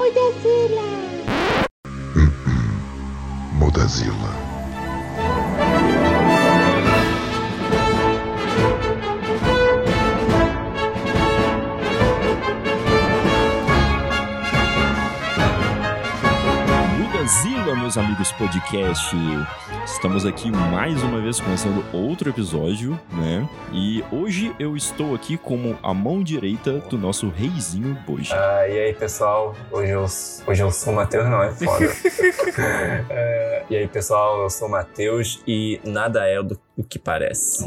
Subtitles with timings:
[0.00, 0.86] Mudazila.
[3.58, 4.49] Mudazila.
[17.90, 19.16] Meus amigos podcast.
[19.84, 23.48] Estamos aqui mais uma vez começando outro episódio, né?
[23.72, 28.32] E hoje eu estou aqui como a mão direita do nosso reizinho Boji.
[28.32, 29.56] Ah, e aí, pessoal?
[29.72, 30.06] Hoje eu,
[30.46, 31.90] hoje eu sou o Matheus, não, é foda.
[33.10, 37.64] É, e aí, pessoal, eu sou o Matheus e nada é do o que parece.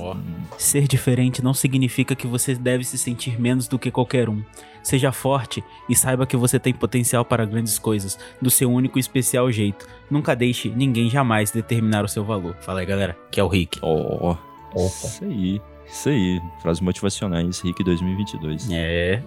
[0.57, 4.43] Ser diferente não significa que você deve se sentir menos do que qualquer um.
[4.83, 9.01] Seja forte e saiba que você tem potencial para grandes coisas, do seu único e
[9.01, 9.87] especial jeito.
[10.11, 12.55] Nunca deixe ninguém jamais determinar o seu valor.
[12.59, 13.79] Fala aí, galera, que é o Rick.
[13.81, 14.35] Ó,
[14.75, 15.61] isso aí.
[15.85, 18.69] Isso aí, frases motivacionais, Rick 2022.
[18.71, 19.21] É.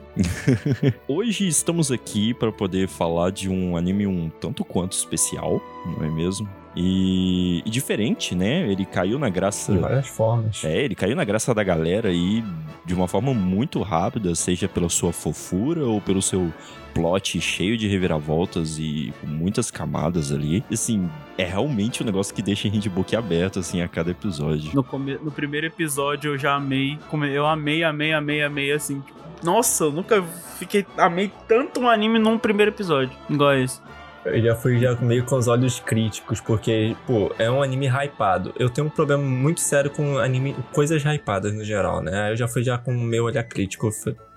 [1.07, 6.11] Hoje estamos aqui para poder falar de um anime um tanto quanto especial, não é
[6.11, 6.49] mesmo?
[6.77, 8.71] E, e diferente, né?
[8.71, 9.73] Ele caiu na graça.
[9.73, 10.63] De várias formas.
[10.63, 12.45] É, ele caiu na graça da galera aí
[12.85, 16.53] de uma forma muito rápida, seja pela sua fofura ou pelo seu
[16.95, 20.63] plot cheio de reviravoltas e com muitas camadas ali.
[20.71, 24.71] E, assim, é realmente um negócio que deixa a gente boquiaberto, assim, a cada episódio.
[24.75, 26.99] No, come- no primeiro episódio eu já amei.
[27.33, 29.01] Eu amei, amei, amei, amei, assim.
[29.01, 30.23] tipo, Nossa, eu nunca
[30.59, 30.85] fiquei.
[30.99, 33.17] Amei tanto um anime num primeiro episódio.
[33.29, 33.81] Igual esse.
[34.27, 38.53] Eu já fui já meio com os olhos críticos, porque, pô, é um anime hypado.
[38.59, 42.33] Eu tenho um problema muito sério com anime, coisas hypadas no geral, né?
[42.33, 43.91] Eu já fui já com o meu olhar crítico,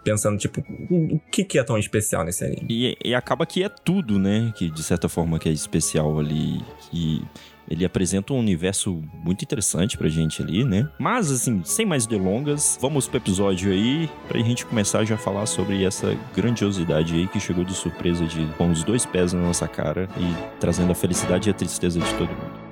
[0.03, 2.67] pensando, tipo, o que que é tão especial nesse anime?
[2.69, 4.51] E, e acaba que é tudo, né?
[4.55, 6.61] Que de certa forma que é especial ali.
[6.89, 7.21] Que
[7.70, 10.89] ele apresenta um universo muito interessante pra gente ali, né?
[10.98, 15.45] Mas, assim, sem mais delongas, vamos pro episódio aí pra gente começar já a falar
[15.45, 19.67] sobre essa grandiosidade aí que chegou de surpresa de com os dois pés na nossa
[19.67, 22.69] cara e trazendo a felicidade e a tristeza de todo mundo.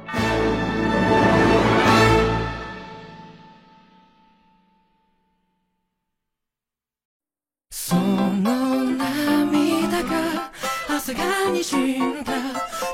[11.07, 12.33] 朝がにじんだ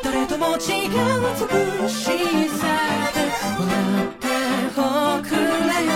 [0.03, 2.05] 誰とも違う美し
[2.51, 2.67] さ
[3.15, 3.19] で
[3.59, 3.69] 笑
[4.05, 4.27] って
[4.77, 4.81] お
[5.23, 5.93] くれよ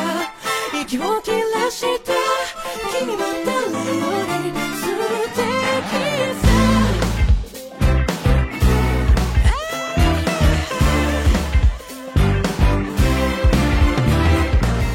[0.83, 2.13] 息を切らした
[2.99, 4.83] 君は誰より素
[5.35, 5.37] 敵
[6.41, 6.53] さ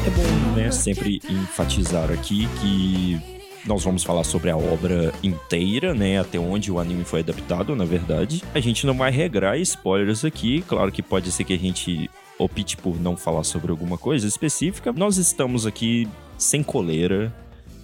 [0.06, 3.18] É bom, né, sempre enfatizar aqui que
[3.65, 7.85] nós vamos falar sobre a obra inteira, né, até onde o anime foi adaptado, na
[7.85, 8.43] verdade.
[8.53, 12.75] A gente não vai regrar spoilers aqui, claro que pode ser que a gente opte
[12.77, 14.91] por não falar sobre alguma coisa específica.
[14.91, 16.07] Nós estamos aqui
[16.37, 17.33] sem coleira,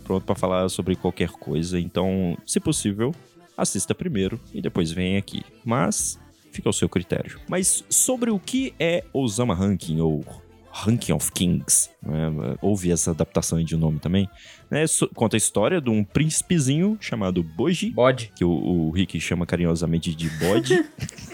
[0.04, 3.14] pronto para falar sobre qualquer coisa, então, se possível,
[3.56, 5.44] assista primeiro e depois vem aqui.
[5.64, 6.20] Mas
[6.52, 7.40] fica ao seu critério.
[7.48, 10.26] Mas sobre o que é Osama Ranking ou
[10.72, 12.32] Ranking of Kings, né?
[12.62, 14.30] houve essa adaptação de um nome também,
[14.70, 14.86] né?
[15.16, 18.32] Conta a história de um príncipezinho chamado Boji, Bode.
[18.36, 20.76] que o, o Rick chama carinhosamente de bode.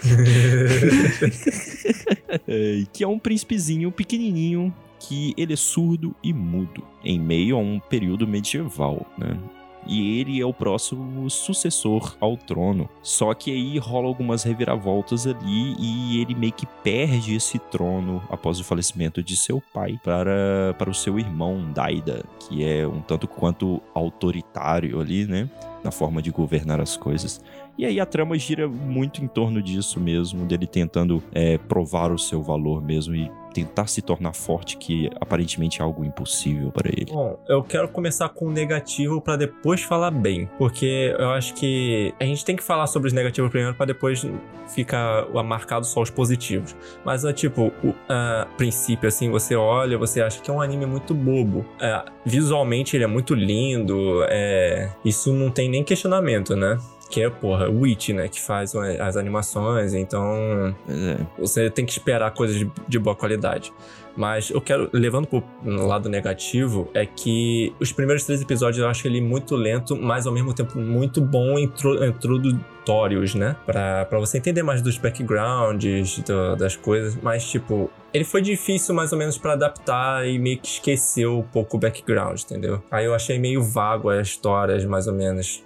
[2.46, 7.58] É, que é um príncipezinho pequenininho que ele é surdo e mudo em meio a
[7.58, 9.38] um período medieval, né?
[9.86, 12.88] E ele é o próximo sucessor ao trono.
[13.02, 18.60] Só que aí rola algumas reviravoltas ali e ele meio que perde esse trono após
[18.60, 23.28] o falecimento de seu pai para, para o seu irmão Daida, que é um tanto
[23.28, 25.48] quanto autoritário ali, né?
[25.82, 27.40] Na forma de governar as coisas.
[27.78, 32.18] E aí a trama gira muito em torno disso mesmo, dele tentando é, provar o
[32.18, 37.06] seu valor mesmo e tentar se tornar forte, que aparentemente é algo impossível para ele.
[37.10, 42.12] Bom, eu quero começar com o negativo pra depois falar bem, porque eu acho que
[42.20, 44.26] a gente tem que falar sobre os negativos primeiro pra depois
[44.68, 46.76] ficar marcado só os positivos.
[47.02, 50.84] Mas é tipo, o a princípio assim, você olha, você acha que é um anime
[50.84, 51.64] muito bobo.
[51.80, 56.78] É, visualmente ele é muito lindo, é, isso não tem nem questionamento, né?
[57.08, 58.26] Que é, porra, o Witch, né?
[58.28, 63.72] Que faz as animações, então É, você tem que esperar coisas de, de boa qualidade.
[64.16, 69.06] Mas eu quero, levando pro lado negativo, é que os primeiros três episódios eu acho
[69.06, 73.56] ele muito lento, mas ao mesmo tempo muito bom intro, introdutórios, né?
[73.66, 77.16] Pra, pra você entender mais dos backgrounds, do- das coisas.
[77.22, 81.42] Mas, tipo, ele foi difícil mais ou menos pra adaptar e meio que esqueceu um
[81.42, 82.82] pouco o background, entendeu?
[82.90, 85.62] Aí eu achei meio vago as histórias, mais ou menos.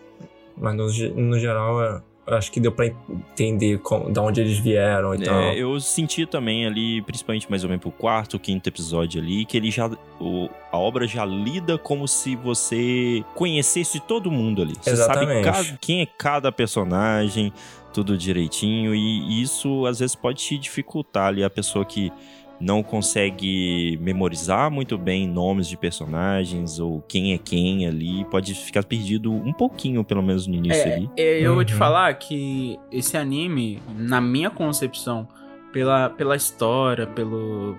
[0.61, 0.87] Mas no,
[1.23, 5.35] no geral, é- acho que deu pra entender com, da onde eles vieram e tal.
[5.41, 9.57] É, eu senti também ali, principalmente mais ou menos pro quarto, quinto episódio ali, que
[9.57, 9.91] ele já.
[10.21, 14.75] O, a obra já lida como se você conhecesse todo mundo ali.
[14.81, 15.45] Você Exatamente.
[15.45, 17.53] sabe cada- quem é cada personagem,
[17.93, 22.13] tudo direitinho, e isso às vezes pode te dificultar ali a pessoa que
[22.61, 28.85] não consegue memorizar muito bem nomes de personagens ou quem é quem ali, pode ficar
[28.85, 31.11] perdido um pouquinho, pelo menos no início É, ali.
[31.17, 31.79] é, eu vou te Uhum.
[31.79, 35.27] falar que esse anime, na minha concepção,
[35.73, 37.77] pela, pela história, pelo,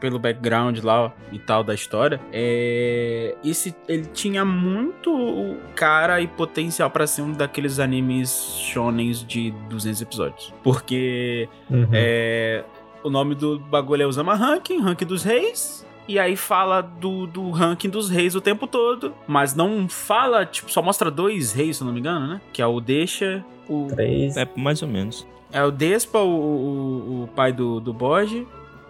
[0.00, 6.90] pelo background lá e tal da história, é, esse, ele tinha muito cara e potencial
[6.90, 10.52] pra ser um daqueles animes shonens de 200 episódios.
[10.62, 11.88] Porque Uhum.
[11.92, 12.64] é,
[13.04, 15.86] o nome do bagulho é Osama Ranking, Ranking dos Reis.
[16.08, 19.14] E aí fala do, do ranking dos reis o tempo todo.
[19.26, 22.40] Mas não fala, tipo, só mostra dois reis, se eu não me engano, né?
[22.52, 23.86] Que é o Deixa, o.
[23.88, 24.36] Três.
[24.36, 25.26] É, mais ou menos.
[25.50, 28.46] É o Despa, o, o, o pai do, do Bode.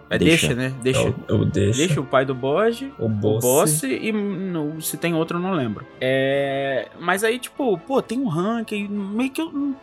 [0.09, 0.47] É Deixa.
[0.47, 0.73] Deixa, né?
[0.83, 1.07] Deixa.
[1.07, 1.79] Eu, eu deixo.
[1.79, 2.91] Deixa o pai do Bode.
[2.99, 3.41] o O boss.
[3.41, 5.85] boss e no- se tem outro eu não lembro.
[6.01, 9.73] É, mas aí, tipo, pô, tem um ranking, meio que eu,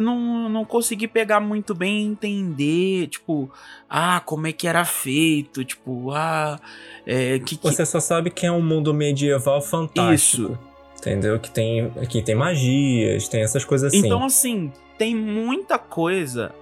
[0.00, 3.50] não- não, consegui pegar muito bem entender, tipo,
[3.88, 6.58] ah, como é que era feito, tipo, ah,
[7.06, 7.62] é, que, que...
[7.70, 10.42] Você só sabe que é um mundo medieval fantástico.
[10.52, 10.58] Isso.
[10.98, 11.38] Entendeu?
[11.38, 14.04] Que tem, que tem magias, tem essas coisas assim.
[14.06, 16.52] Então, assim, tem muita coisa.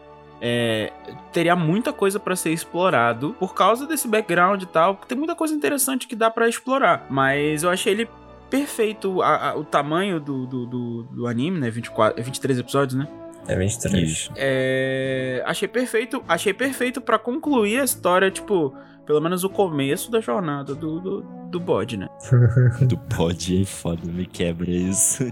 [0.43, 0.93] é,
[1.33, 4.95] teria muita coisa pra ser explorado por causa desse background e tal.
[4.95, 7.07] Porque tem muita coisa interessante que dá pra explorar.
[7.09, 8.09] Mas eu achei ele
[8.51, 9.23] perfeito.
[9.23, 11.71] a- a- o tamanho do, do, do, do anime, né?
[11.71, 13.09] 24, é 23 episódios, né?
[13.49, 14.09] É 23.
[14.11, 14.33] Isso.
[14.37, 16.23] É, achei perfeito.
[16.29, 18.75] Achei perfeito pra concluir a história, tipo.
[19.05, 22.09] Pelo menos o começo da jornada do, do, do bode, né?
[22.89, 25.25] Do pod é foda, me quebra isso.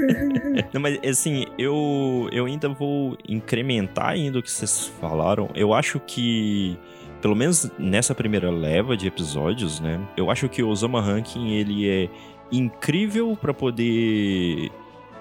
[0.72, 5.50] Não, mas assim, eu, eu ainda vou incrementar ainda o que vocês falaram.
[5.54, 6.78] Eu acho que,
[7.20, 10.00] pelo menos nessa primeira leva de episódios, né?
[10.16, 12.08] Eu acho que o Osama Ranking, ele é
[12.50, 14.70] incrível pra poder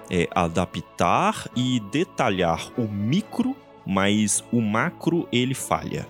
[0.10, 6.08] é, adaptar e detalhar o micro, mas o macro ele falha.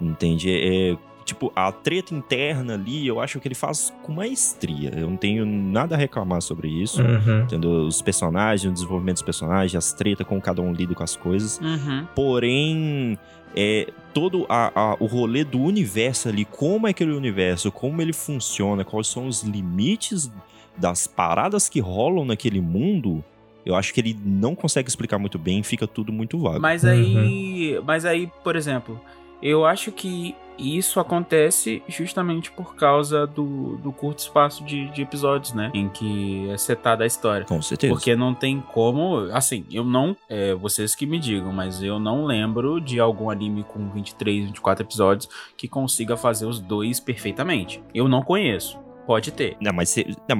[0.00, 0.50] Entende?
[0.52, 4.92] É, tipo, a treta interna ali, eu acho que ele faz com maestria.
[4.96, 7.02] Eu não tenho nada a reclamar sobre isso.
[7.02, 7.42] Uhum.
[7.42, 7.70] Entendeu?
[7.86, 11.58] Os personagens, o desenvolvimento dos personagens, as tretas, como cada um lida com as coisas.
[11.60, 12.06] Uhum.
[12.14, 13.18] Porém,
[13.56, 18.12] é, todo a- a- o rolê do universo ali, como é aquele universo, como ele
[18.12, 20.30] funciona, quais são os limites
[20.76, 23.24] das paradas que rolam naquele mundo,
[23.64, 26.60] eu acho que ele não consegue explicar muito bem, fica tudo muito vago.
[26.60, 29.00] Mas aí, mas aí, por exemplo,
[29.42, 35.52] eu acho que isso acontece justamente por causa do, do curto espaço de, de episódios,
[35.52, 35.70] né?
[35.74, 37.44] Em que é setada a história.
[37.44, 37.92] Com certeza.
[37.92, 39.28] Porque não tem como.
[39.32, 40.16] Assim, eu não.
[40.28, 44.84] É, vocês que me digam, mas eu não lembro de algum anime com 23, 24
[44.84, 47.82] episódios que consiga fazer os dois perfeitamente.
[47.94, 48.78] Eu não conheço.
[49.06, 49.56] Pode ter.
[49.60, 49.90] Não, mas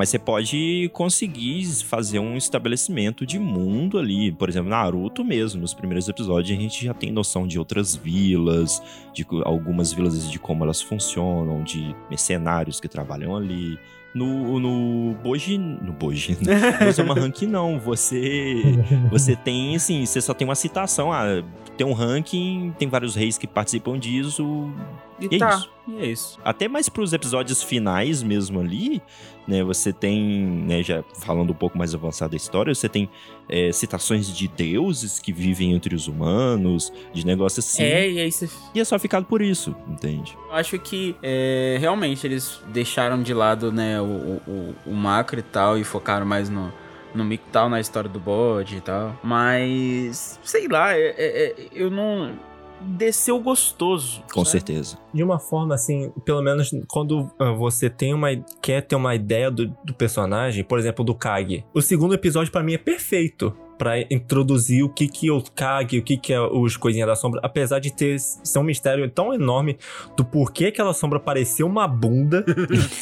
[0.08, 4.32] você, pode conseguir fazer um estabelecimento de mundo ali.
[4.32, 8.82] Por exemplo, Naruto mesmo, nos primeiros episódios a gente já tem noção de outras vilas,
[9.14, 13.78] de algumas vilas de como elas funcionam, de mercenários que trabalham ali.
[14.12, 15.58] No, no Boji.
[15.58, 16.38] No Boji.
[16.80, 17.78] No Osama Ranking, não.
[17.78, 18.62] Você.
[19.10, 21.12] Você tem, assim, você só tem uma citação.
[21.12, 21.42] Ah,
[21.76, 24.72] tem um ranking, tem vários reis que participam disso.
[25.20, 25.50] E, E é tá.
[25.56, 25.70] isso.
[25.88, 26.38] E é isso.
[26.44, 29.00] Até mais pros episódios finais mesmo ali,
[29.46, 29.62] né?
[29.62, 30.20] Você tem,
[30.66, 33.08] né, já falando um pouco mais avançado da história, você tem
[33.48, 37.84] é, citações de deuses que vivem entre os humanos, de negócio assim.
[37.84, 40.36] É, e aí você E é só ficado por isso, entende?
[40.48, 45.42] Eu acho que é, realmente eles deixaram de lado né, o, o, o- macro e
[45.42, 46.72] tal e focaram mais no,
[47.14, 49.16] no mic tal, na história do bode e tal.
[49.22, 52.32] Mas, sei lá, é- é- é- eu não.
[52.80, 54.22] Desceu gostoso.
[54.32, 54.52] Com sabe?
[54.52, 54.98] certeza.
[55.12, 58.28] De uma forma assim, pelo menos quando ah, você tem uma
[58.60, 61.64] quer ter uma ideia do, do personagem, por exemplo, do Kage.
[61.74, 65.98] O segundo episódio pra mim é perfeito Pra introduzir o que que é o Kage,
[65.98, 69.34] o que que é os coisinhas da sombra, apesar de ter ser um mistério tão
[69.34, 69.76] enorme
[70.16, 72.42] do porquê aquela sombra parecia uma bunda.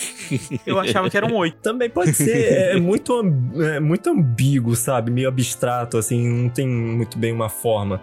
[0.66, 1.58] Eu achava que era um oito.
[1.62, 5.12] Também pode ser, é muito am- é muito ambíguo, sabe?
[5.12, 8.00] Meio abstrato assim, não tem muito bem uma forma.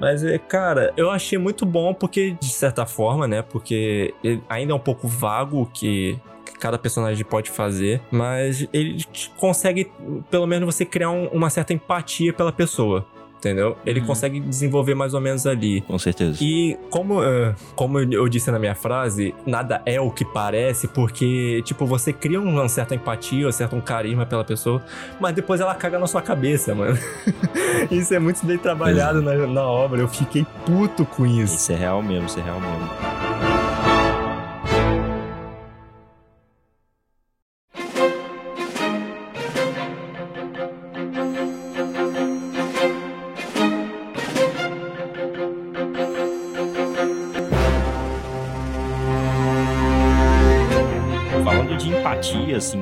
[0.00, 3.42] Mas, é, cara, eu achei muito bom porque, de certa forma, né?
[3.42, 4.14] Porque
[4.48, 6.18] ainda é um pouco vago o que
[6.58, 9.04] cada personagem pode fazer, mas ele
[9.36, 9.90] consegue,
[10.30, 13.06] pelo menos, você criar um- uma certa empatia pela pessoa.
[13.40, 13.76] Entendeu?
[13.84, 14.06] Ele Uhum.
[14.06, 15.80] consegue desenvolver mais ou menos ali.
[15.82, 16.38] Com certeza.
[16.42, 21.62] E como, eh, como eu disse na minha frase, nada é o que parece, porque,
[21.64, 24.82] tipo, você cria uma certa empatia, um certo carisma pela pessoa,
[25.18, 26.98] mas depois ela caga na sua cabeça, mano.
[27.90, 30.00] isso é muito bem trabalhado na, na obra.
[30.00, 31.56] Eu fiquei puto com isso.
[31.56, 33.49] Isso é real mesmo, isso é real mesmo.
[52.60, 52.78] Assim,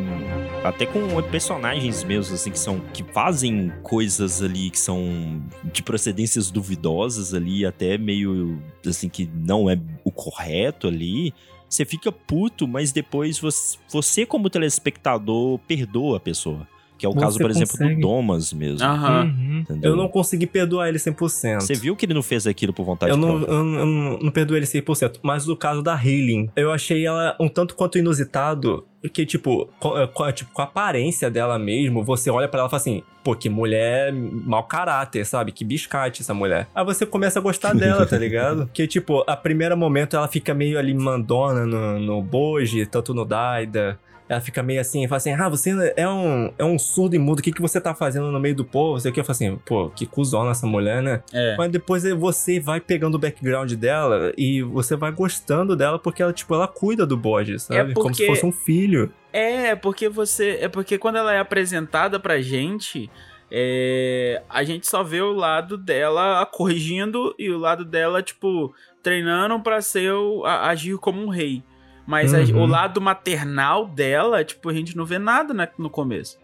[0.62, 2.80] até com personagens mesmo, assim, que são.
[2.92, 5.42] que fazem coisas ali que são
[5.72, 11.32] de procedências duvidosas ali, até meio assim, que não é o correto ali.
[11.68, 16.66] Você fica puto, mas depois você, você como telespectador, perdoa a pessoa.
[16.96, 17.94] Que é o Você caso, por exemplo, consegue.
[17.94, 18.84] do Domas mesmo.
[18.84, 19.24] Aham.
[19.68, 19.78] Uhum.
[19.82, 21.60] Eu não consegui perdoar ele 100%.
[21.60, 23.52] Você viu que ele não fez aquilo por vontade Eu não, própria?
[23.54, 25.20] eu, não- eu não, não perdoei ele 100%.
[25.22, 28.84] Mas o caso da Hayley, eu achei ela um tanto quanto inusitado.
[29.12, 32.58] Que, tipo, com, eh, com a- tipo, com a aparência dela mesmo, você olha pra
[32.60, 35.52] ela e fala assim: pô, que mulher mau caráter, sabe?
[35.52, 36.66] Que biscate essa mulher.
[36.74, 38.68] Aí você começa a gostar dela, tá ligado?
[38.74, 43.24] Que, tipo, a primeiro momento ela fica meio ali mandona no, no Boji, tanto no
[43.24, 43.98] Daida.
[44.28, 47.38] Ela fica meio assim, fala assim: Ah, você é um, é um surdo e mudo,
[47.38, 49.00] o que, que você tá fazendo no meio do povo?
[49.00, 49.20] Sei o que.
[49.20, 51.22] Eu falo assim: pô, que cuzona essa mulher, né?
[51.32, 51.56] É.
[51.56, 56.32] Mas depois você vai pegando o background dela e você vai gostando dela porque ela,
[56.32, 57.94] tipo, ela cuida do bode, sabe?
[57.94, 59.10] Como se porque- fosse um filho.
[59.32, 60.58] É, porque você.
[60.60, 63.10] É porque quando ela é apresentada pra gente,
[63.50, 69.58] é, a gente só vê o lado dela corrigindo e o lado dela, tipo, treinando
[69.60, 71.62] pra ser o, a- agir como um rei.
[72.08, 72.62] Mas a- Uhum.
[72.62, 76.38] o lado maternal dela, tipo, a gente não vê nada né, no começo.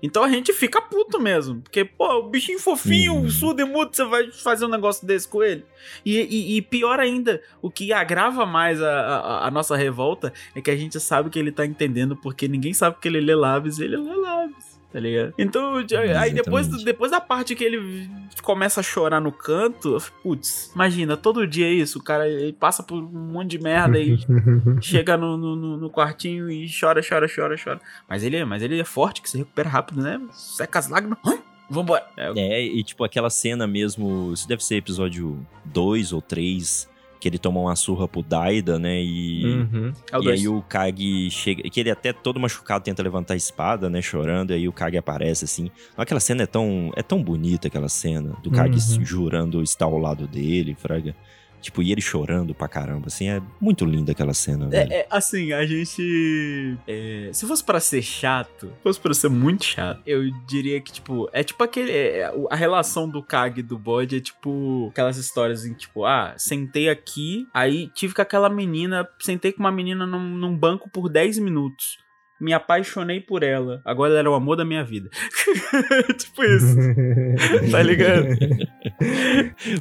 [0.00, 1.60] Então a gente fica puto mesmo.
[1.60, 3.28] Porque, pô, o bichinho fofinho, Uhum.
[3.28, 5.64] surdo e mudo, você vai fazer um negócio desse com ele.
[6.06, 10.60] E, e- e pior ainda, o que agrava mais a, a- a nossa revolta é
[10.60, 13.80] que a gente sabe que ele tá entendendo, porque ninguém sabe que ele lê lábios
[13.80, 14.67] e ele lê lábios.
[14.90, 15.34] Tá ligado?
[15.36, 15.74] Então,
[16.18, 18.08] aí depois, depois da parte que ele
[18.42, 22.26] começa a chorar no canto, eu fico, putz, imagina, todo dia é isso, o cara
[22.26, 24.16] ele passa por um monte de merda e
[24.80, 27.80] chega no, no, no- no quartinho e chora, chora, chora, chora.
[28.08, 30.18] Mas ele, é- mas ele é forte, que se recupera rápido, né?
[30.32, 31.18] Seca as lágrimas.
[31.26, 31.38] Hã?
[31.68, 32.06] Vambora.
[32.16, 36.88] É, É, e tipo aquela cena mesmo, isso deve ser episódio 2 ou 3,
[37.20, 39.02] que ele toma uma surra pro Daida, né?
[39.02, 39.92] E, Uhum.
[40.12, 43.90] é e aí o Kag chega, que ele até todo machucado tenta levantar a espada,
[43.90, 45.70] né, chorando, e aí o Kag aparece assim.
[45.96, 49.04] Aquela cena é tão, é tão bonita aquela cena do Kag Uhum.
[49.04, 51.14] jurando estar ao lado dele, fraga.
[51.60, 54.92] Tipo, e ele chorando pra caramba, assim, é muito linda aquela cena, velho.
[54.92, 56.78] É, é, assim, a gente.
[56.86, 60.92] é, se fosse pra ser chato, se fosse pra ser muito chato, eu diria que,
[60.92, 61.90] tipo, é tipo aquele.
[61.92, 66.34] é, a relação do Kag e do bode é tipo aquelas histórias em, tipo, ah,
[66.36, 71.08] sentei aqui, aí tive com aquela menina, sentei com uma menina num, num banco por
[71.08, 71.98] 10 minutos.
[72.40, 73.80] Me apaixonei por ela.
[73.84, 75.10] Agora ela era o amor da minha vida.
[76.16, 76.76] tipo isso.
[77.70, 78.28] Tá ligado?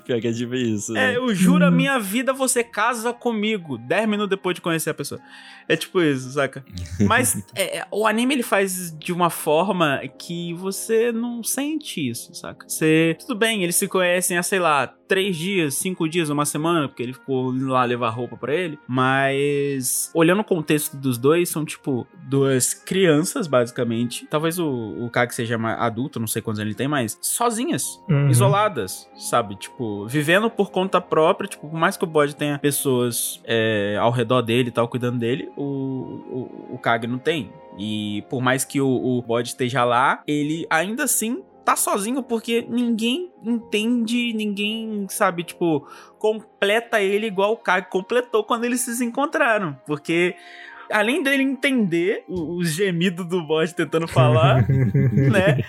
[0.06, 1.14] Pior que é tipo isso, né?
[1.14, 3.78] É, eu juro a minha vida, você casa comigo.
[3.78, 5.20] 10 minutos depois de conhecer a pessoa.
[5.68, 6.64] É tipo isso, saca?
[7.02, 12.34] Mas é, é, o anime ele faz de uma forma que você não sente isso,
[12.34, 12.68] saca?
[12.68, 13.18] Você.
[13.20, 17.04] Tudo bem, eles se conhecem há, sei lá, três dias, cinco dias, uma semana, porque
[17.04, 18.78] ele ficou indo lá levar roupa pra ele.
[18.88, 22.08] Mas, olhando o contexto dos dois, são tipo
[22.74, 24.25] crianças, basicamente.
[24.30, 28.30] Talvez o, o Kag seja adulto, não sei quantos ele tem, mas sozinhas Uhum.
[28.30, 29.56] isoladas, sabe?
[29.56, 34.12] Tipo, vivendo por conta própria, tipo, por mais que o bode tenha pessoas é, ao
[34.12, 37.51] redor dele e tal, cuidando dele, o, o, o Kag não tem.
[37.77, 42.66] E por mais que o, o bode esteja lá, ele ainda assim tá sozinho porque
[42.70, 45.86] ninguém entende, ninguém, sabe, tipo,
[46.18, 49.77] completa ele igual o Kag completou quando eles se encontraram.
[49.86, 50.34] Porque
[50.91, 54.65] além dele entender o- os gemidos do bode tentando falar,
[55.13, 55.63] né?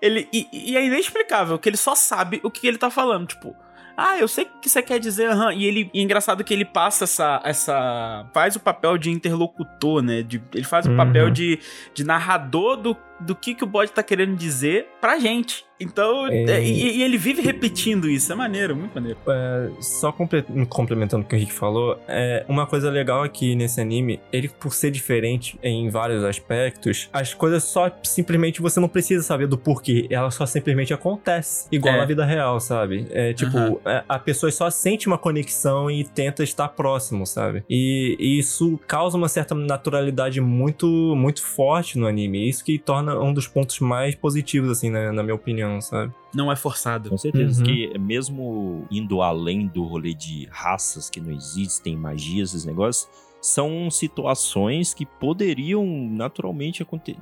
[0.00, 3.54] Ele, e, e é inexplicável que ele só sabe o que ele tá falando, tipo.
[3.94, 5.52] Ah, eu sei o que você quer dizer, aham.
[5.52, 5.90] E ele.
[5.92, 7.42] E é engraçado que ele passa essa.
[7.44, 10.22] essa faz o papel de interlocutor, né?
[10.22, 10.96] De, ele faz o Uhum.
[10.96, 11.58] papel de,
[11.94, 15.64] de narrador do, do que, que o bode tá querendo dizer pra gente.
[15.80, 16.28] Então.
[16.28, 16.44] É.
[16.44, 18.32] é, E, e ele vive repetindo isso.
[18.32, 19.18] É maneiro, muito maneiro.
[19.26, 23.80] É, só comple- complementando o que o Henrique falou, é, uma coisa legal aqui nesse
[23.80, 29.22] anime, ele por ser diferente em vários aspectos, as coisas só simplesmente você não precisa
[29.24, 31.98] saber do porquê, ela só simplesmente acontece, igual É.
[31.98, 33.06] na vida real, sabe?
[33.10, 37.64] É tipo, é, a pessoa só sente uma conexão e tenta estar próximo, sabe?
[37.68, 40.86] E, e isso causa uma certa naturalidade muito
[41.16, 45.22] muito forte no anime, isso que torna um dos pontos mais positivos, assim, né, na
[45.22, 46.12] minha opinião, sabe?
[46.34, 47.10] Não é forçado.
[47.10, 47.66] Com certeza, Uhum.
[47.66, 53.08] que mesmo indo além do rolê de raças que não existem, magias, esses negócios,
[53.42, 57.18] são situações que poderiam naturalmente acontecer,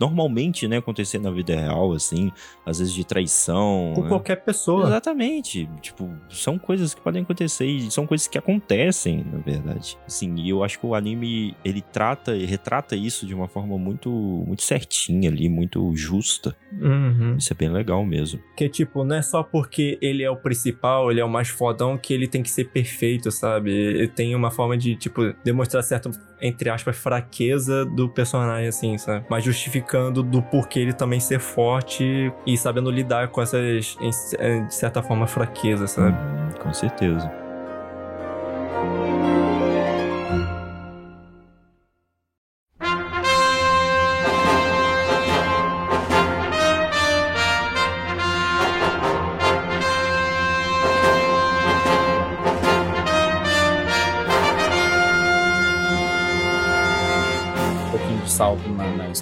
[0.00, 2.30] normalmente, né, acontecer na vida real, assim,
[2.64, 3.92] às vezes de traição.
[3.96, 4.08] Com né?
[4.08, 4.86] qualquer pessoa.
[4.86, 5.68] Exatamente.
[5.82, 9.98] Tipo, são coisas que podem acontecer e são coisas que acontecem, na verdade.
[10.06, 13.76] Assim, e eu acho que o anime, ele trata e retrata isso de uma forma
[13.76, 16.56] muito, muito certinha ali, muito justa.
[16.72, 17.36] Uhum.
[17.36, 18.40] Isso é bem legal mesmo.
[18.56, 21.98] Que, tipo, não é só porque ele é o principal, ele é o mais fodão,
[21.98, 23.72] que ele tem que ser perfeito, sabe?
[23.72, 29.24] Ele tem uma forma de, tipo, demonstrar certa, entre aspas, fraqueza do personagem, assim, sabe?
[29.28, 35.02] Mas justificando do porquê ele também ser forte e sabendo lidar com essas, de certa
[35.02, 36.16] forma, fraquezas, sabe?
[36.16, 37.43] Uhum, com certeza.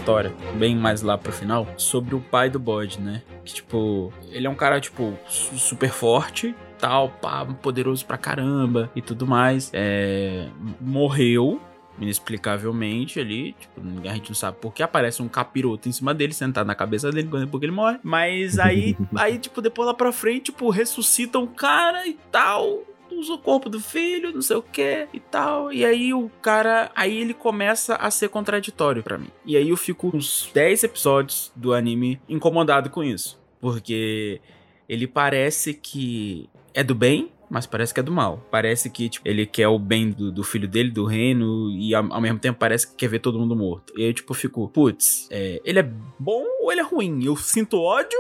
[0.02, 3.22] História, bem mais lá pro final, sobre o pai do bode, né?
[3.44, 8.90] Que, tipo, ele é um cara, tipo, su- super forte, tal, pá, poderoso pra caramba
[8.96, 9.70] e tudo mais.
[9.72, 10.48] É,
[10.80, 11.60] morreu.
[12.00, 16.32] Inexplicavelmente ali, tipo, a gente não sabe por que aparece um capiroto em cima dele,
[16.32, 17.98] sentado na cabeça dele, quando porque ele morre.
[18.02, 22.80] Mas aí, aí, tipo, depois lá pra frente, tipo, ressuscita um cara e tal
[23.18, 25.72] usa o corpo do filho, não sei o que e tal.
[25.72, 29.28] E aí o cara, aí ele começa a ser contraditório pra mim.
[29.44, 34.40] E aí eu fico uns 10 episódios do anime incomodado com isso, porque
[34.88, 38.46] ele parece que é do bem, mas parece que é do mal.
[38.50, 42.12] Parece que tipo, ele quer o bem do, do filho dele, do reino, e ao,
[42.12, 43.92] ao mesmo tempo parece que quer ver todo mundo morto.
[43.96, 47.22] E aí, tipo, fico, putz, é, ele é bom ou ele é ruim?
[47.24, 48.18] Eu sinto ódio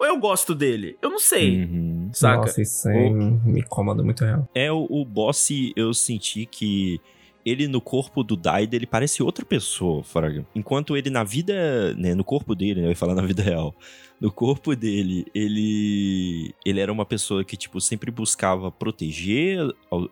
[0.00, 0.96] ou eu gosto dele?
[1.02, 1.62] Eu não sei.
[1.62, 2.10] Uhum.
[2.12, 2.38] Saca?
[2.38, 4.48] Nossa, isso aí me incomoda muito real.
[4.54, 6.98] É, o, o boss, eu senti que
[7.44, 10.46] ele no corpo do Daida, ele parece outra pessoa, Fraga.
[10.54, 13.74] Enquanto ele na vida, né, no corpo dele, né, eu ia falar na vida real,
[14.20, 19.60] no corpo dele, ele ele era uma pessoa que, tipo, sempre buscava proteger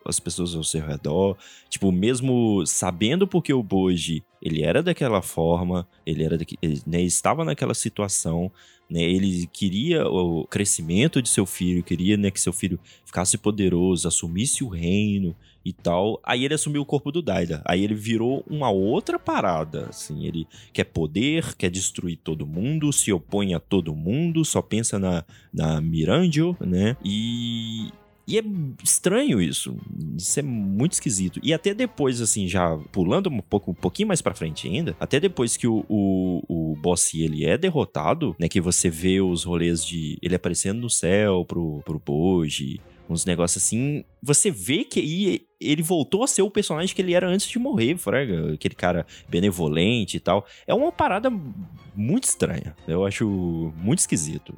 [0.05, 1.37] as pessoas ao seu redor,
[1.69, 7.03] tipo, mesmo sabendo porque o Boji, ele era daquela forma, ele era daqui, ele, né,
[7.03, 8.51] estava naquela situação,
[8.91, 14.09] né, ele queria o crescimento de seu filho, queria, né, que seu filho ficasse poderoso,
[14.09, 16.19] assumisse o reino e tal.
[16.25, 17.61] Aí ele assumiu o corpo do Daida.
[17.65, 23.13] Aí ele virou uma outra parada, assim, ele quer poder, quer destruir todo mundo, se
[23.13, 26.97] opõe a todo mundo, só pensa na, na Mirandio, né?
[27.05, 27.91] E
[28.29, 28.43] e é
[28.85, 29.75] estranho isso.
[30.15, 31.41] Isso é muito esquisito.
[31.43, 35.19] E até depois, assim, já pulando um, pouco, um pouquinho mais pra frente ainda, até
[35.19, 38.47] depois que o, o, o boss ele é derrotado, né?
[38.47, 43.65] Que você vê os rolês de ele aparecendo no céu pro, pro Boji, uns negócios
[43.65, 44.05] assim.
[44.23, 47.59] Você vê que aí ele voltou a ser o personagem que ele era antes de
[47.59, 48.53] morrer, fraga.
[48.53, 50.47] Aquele cara benevolente e tal.
[50.67, 51.31] É uma parada
[51.97, 52.77] muito estranha.
[52.87, 54.55] Eu acho muito esquisito.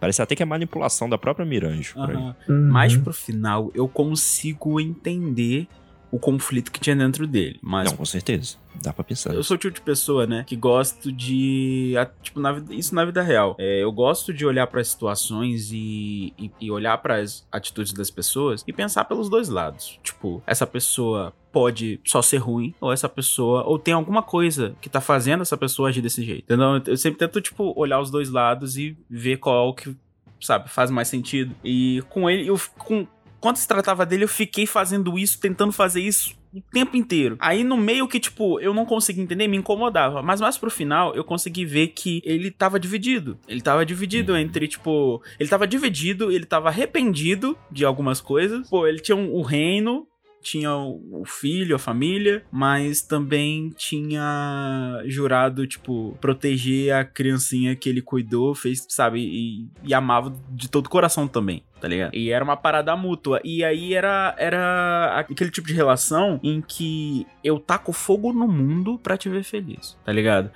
[0.00, 1.98] Parece até que é manipulação da própria Miranjo.
[1.98, 2.34] Aham.
[2.48, 2.70] Uhum.
[2.70, 5.68] Mais pro final, eu consigo entender
[6.12, 7.58] o conflito que tinha dentro dele.
[7.62, 8.56] Mas Não, com certeza.
[8.82, 9.34] Dá pra pensar.
[9.34, 11.94] eu sou o tipo de pessoa, né, que gosto de.
[12.22, 13.56] Tipo, na vida- isso na vida real.
[13.58, 18.10] É, eu gosto de olhar para situações e, e, e olhar para as atitudes das
[18.10, 19.98] pessoas e pensar pelos dois lados.
[20.02, 23.64] Tipo, essa pessoa pode só ser ruim, ou essa pessoa.
[23.64, 26.44] Ou tem alguma coisa que tá fazendo essa pessoa agir desse jeito.
[26.44, 26.80] Entendeu?
[26.86, 29.94] Eu sempre tento, tipo, olhar os dois lados e ver qual que,
[30.40, 31.54] sabe, faz mais sentido.
[31.64, 32.58] E com ele, eu.
[32.78, 33.06] Com,
[33.40, 37.36] quando se tratava dele, eu fiquei fazendo isso, tentando fazer isso o tempo inteiro.
[37.40, 40.20] Aí no meio que, tipo, eu não consegui entender, me incomodava.
[40.22, 43.38] Mas mais pro final, eu consegui ver que ele tava dividido.
[43.46, 44.38] Ele tava dividido Uhum.
[44.38, 45.22] entre, tipo.
[45.38, 48.68] Ele tava dividido, ele tava arrependido de algumas coisas.
[48.68, 50.06] Pô, ele tinha um, o reino.
[50.42, 58.00] Tinha o filho, a família, mas também tinha jurado, tipo, proteger a criancinha que ele
[58.00, 62.14] cuidou, fez, sabe, e, e amava de todo o coração também tá ligado?
[62.14, 63.40] E era uma parada mútua.
[63.42, 68.98] E aí era, era aquele tipo de relação em que eu taco fogo no mundo
[68.98, 70.50] pra te ver feliz, tá ligado?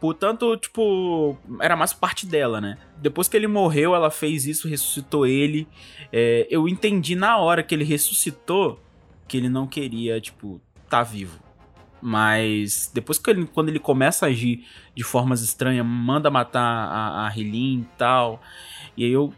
[0.00, 2.78] Portanto, tipo, era mais parte dela, né?
[2.96, 5.68] Depois que ele morreu, ela fez isso, ressuscitou ele.
[6.10, 8.80] É, eu entendi na hora que ele ressuscitou
[9.30, 11.38] que ele não queria, tipo, tá vivo.
[12.02, 17.28] Mas depois que ele, quando ele começa a agir de formas estranhas, manda matar a,
[17.28, 18.42] a e tal.
[18.96, 19.32] E aí eu,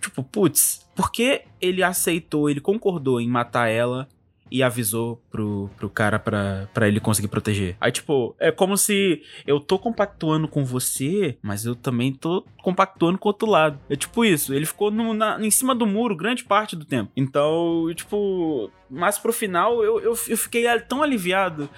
[0.00, 4.08] tipo, putz, por que ele aceitou, ele concordou em matar ela
[4.50, 7.76] e avisou pro, pro cara pra, ele conseguir proteger.
[7.80, 13.18] Aí, tipo, é como se eu tô compactuando com você, mas eu também tô compactuando
[13.18, 13.78] com o outro lado.
[13.88, 14.54] É tipo isso.
[14.54, 17.10] Ele ficou no, na, em cima do muro grande parte do tempo.
[17.16, 21.68] Então, tipo, mais pro final eu, eu, eu fiquei tão aliviado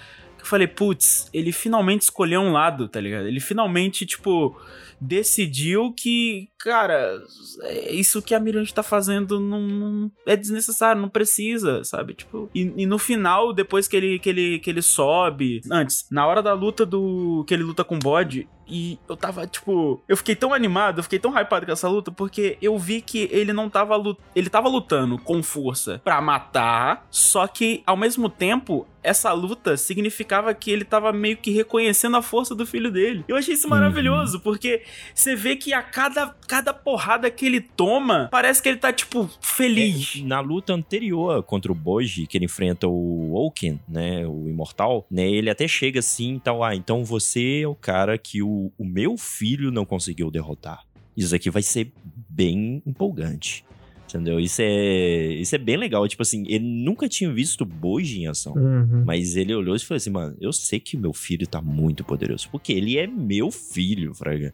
[0.47, 3.27] eu falei, putz, ele finalmente escolheu um lado, tá ligado?
[3.27, 4.55] Ele finalmente, tipo
[4.99, 7.21] decidiu que, cara,
[7.61, 12.15] é isso que a Mirante tá fazendo não, não é desnecessário, não precisa, sabe?
[12.15, 16.25] Tipo, e, e, no final, depois que ele, que, ele, que ele sobe, antes, na
[16.25, 17.45] hora da luta do.
[17.47, 21.03] que ele luta com o bode, e eu tava, tipo, eu fiquei tão animado, eu
[21.03, 24.49] fiquei tão hypado com essa luta, porque eu vi que ele não tava lutando, ele
[24.49, 30.69] tava lutando com força para matar, só que ao mesmo tempo, essa luta significava que
[30.69, 33.23] ele tava meio que reconhecendo a força do filho dele.
[33.27, 34.43] Eu achei isso maravilhoso, uhum.
[34.43, 38.91] porque você vê que a cada, cada porrada que ele toma, parece que ele tá,
[38.91, 40.15] tipo, feliz.
[40.17, 45.05] É, na luta anterior contra o Boji, que ele enfrenta o Oaken, né, o Imortal,
[45.09, 48.85] né, ele até chega assim, então, ah, então você é o cara que o o,
[48.85, 50.85] meu filho não conseguiu derrotar.
[51.15, 51.91] Isso aqui vai ser
[52.29, 53.65] bem empolgante.
[54.07, 54.39] Entendeu?
[54.39, 56.07] Isso é, isso é bem legal.
[56.07, 58.53] Tipo assim, ele nunca tinha visto Boji em ação.
[58.53, 59.03] Uhum.
[59.05, 62.47] Mas ele olhou e falou assim: mano, eu sei que meu filho tá muito poderoso.
[62.49, 64.53] Porque ele é meu filho, Fraga.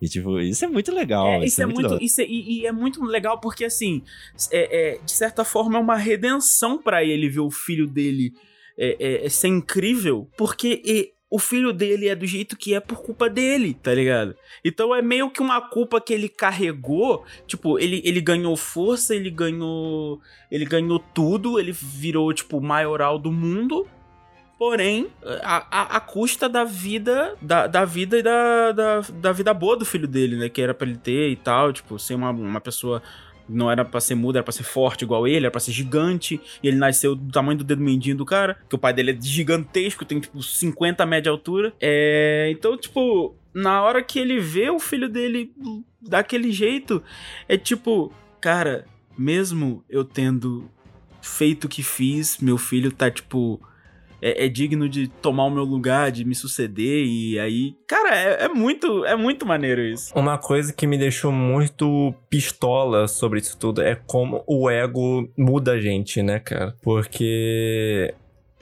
[0.00, 1.26] E, tipo, isso é muito legal.
[1.26, 3.64] É, isso, isso, é, é muito, muito isso é, e, e, é muito legal porque,
[3.64, 4.02] assim,
[4.50, 8.32] é, é de certa forma é uma redenção para ele ver o filho dele
[8.78, 10.28] é, é, ser incrível.
[10.36, 14.36] Porque o filho dele é do jeito que é por culpa dele, tá ligado?
[14.64, 19.30] Então é meio que uma culpa que ele carregou, tipo, ele, ele ganhou força, ele
[19.30, 23.88] ganhou ele ganhou tudo, ele virou tipo o maioral do mundo,
[24.56, 25.08] porém
[25.42, 29.76] a, a, a custa da vida da, da vida e da, da, da vida boa
[29.76, 32.60] do filho dele, né, que era para ele ter e tal, tipo, ser uma, uma
[32.60, 33.02] pessoa
[33.48, 36.40] não era para ser mudo, era pra ser forte igual ele, era pra ser gigante.
[36.62, 38.58] E ele nasceu do tamanho do dedo mindinho do cara.
[38.68, 41.72] Que o pai dele é gigantesco, tem tipo 50 metros de altura.
[41.80, 42.48] É.
[42.50, 45.52] Então, tipo, na hora que ele vê o filho dele
[46.00, 47.02] daquele jeito,
[47.48, 50.68] é tipo, cara, mesmo eu tendo
[51.22, 53.60] feito o que fiz, meu filho tá, tipo
[54.26, 57.06] é, é, digno de tomar o meu lugar, de me suceder.
[57.06, 60.12] E aí, cara, é, é, muito, é muito maneiro isso.
[60.18, 65.72] Uma coisa que me deixou muito pistola sobre isso tudo é como o ego muda
[65.72, 66.74] a gente, né, cara?
[66.82, 68.12] Porque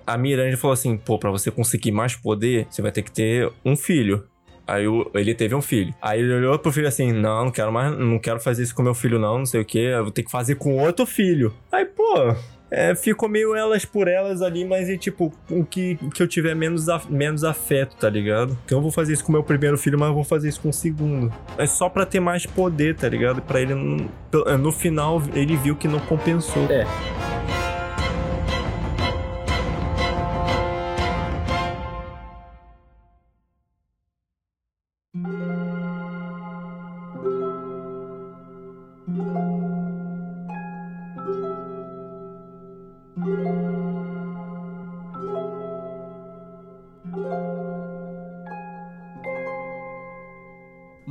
[0.07, 3.50] a Miranda falou assim: pô, pra você conseguir mais poder, você vai ter que ter
[3.64, 4.29] um filho.
[4.66, 5.94] Aí ele teve um filho.
[6.00, 8.83] Aí ele olhou pro filho assim: Não, não quero mais, não quero fazer isso com
[8.83, 9.79] meu filho, não, não sei o que.
[9.79, 11.55] Eu vou ter que fazer com outro filho.
[11.72, 12.35] Aí, pô,
[12.76, 16.56] é, ficou meio elas por elas ali, mas é tipo, o que, que eu tiver
[16.56, 18.58] menos, af, menos afeto, tá ligado?
[18.64, 20.70] Então eu vou fazer isso com meu primeiro filho, mas eu vou fazer isso com
[20.70, 21.32] o segundo.
[21.56, 23.40] É só pra ter mais poder, tá ligado?
[23.42, 24.10] Pra ele, no,
[24.58, 26.64] no final, ele viu que não compensou.
[26.68, 26.84] É.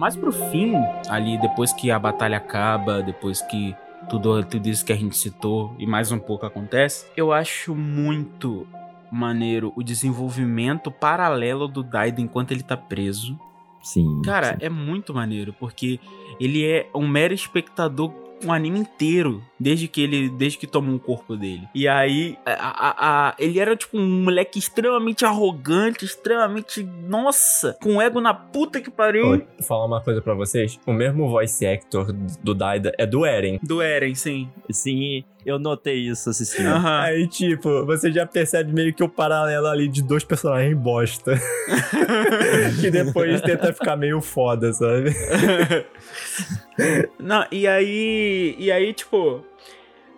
[0.04, 0.74] mais pro fim,
[1.08, 3.74] ali, depois que a batalha acaba, depois que
[4.10, 8.68] tudo, tudo isso que a gente citou e mais um pouco acontece, eu acho muito
[9.10, 13.40] maneiro o desenvolvimento paralelo do Daido enquanto ele tá preso.
[13.82, 14.22] Sim.
[14.26, 14.66] Cara, sim.
[14.66, 16.02] é muito maneiro, porque
[16.38, 18.10] ele é um mero espectador
[18.48, 21.68] um anime inteiro, desde que ele, desde que tomou um corpo dele.
[21.74, 28.02] E aí, a, a, a, ele era tipo um moleque extremamente arrogante, extremamente, nossa, com
[28.02, 29.28] ego na puta que pariu.
[29.28, 33.60] Vou falar uma coisa para vocês, o mesmo voice actor do Daida é do Eren.
[33.64, 34.50] Do Eren, sim.
[34.70, 36.70] Sim, eu notei isso assistindo.
[36.70, 36.88] Uhum.
[36.88, 41.40] Aí, tipo, você já percebe meio que o paralelo ali de dois personagens bosta.
[42.82, 45.16] que depois tenta ficar meio foda, sabe?
[47.20, 48.56] Não, e aí.
[48.58, 49.44] E aí, tipo.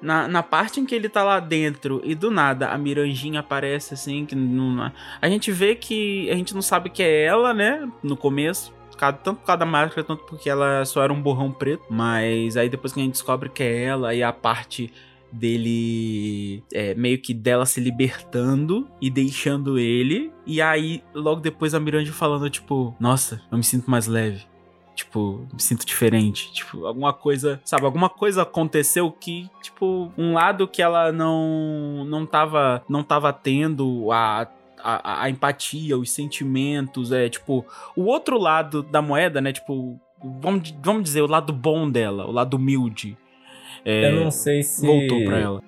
[0.02, 3.94] Na, na parte em que ele tá lá dentro e do nada a Miranjinha aparece
[3.96, 7.90] assim, que não, a gente vê que a gente não sabe que é ela, né?
[8.04, 11.84] No começo tanto por causa da máscara, tanto porque ela só era um borrão preto.
[11.90, 14.92] Mas aí depois que a gente descobre que é ela, e a parte
[15.36, 20.32] dele é, meio que dela se libertando e deixando ele.
[20.46, 24.46] E aí, logo depois, a Miranda falando, tipo, nossa, eu me sinto mais leve.
[24.96, 26.52] Tipo, me sinto diferente.
[26.54, 27.86] Tipo, alguma coisa, sabe?
[27.86, 34.10] Alguma coisa aconteceu que, tipo, um lado que ela não não tava, não tava tendo
[34.12, 34.48] a
[34.86, 39.52] a, a, empatia, os sentimentos, é tipo, o outro lado da moeda, né?
[39.52, 40.00] Tipo,
[40.40, 43.18] vamos, vamos dizer, o lado bom dela, o lado humilde.
[43.86, 44.86] É, eu não sei se.
[44.86, 45.64] Voltou pra ela.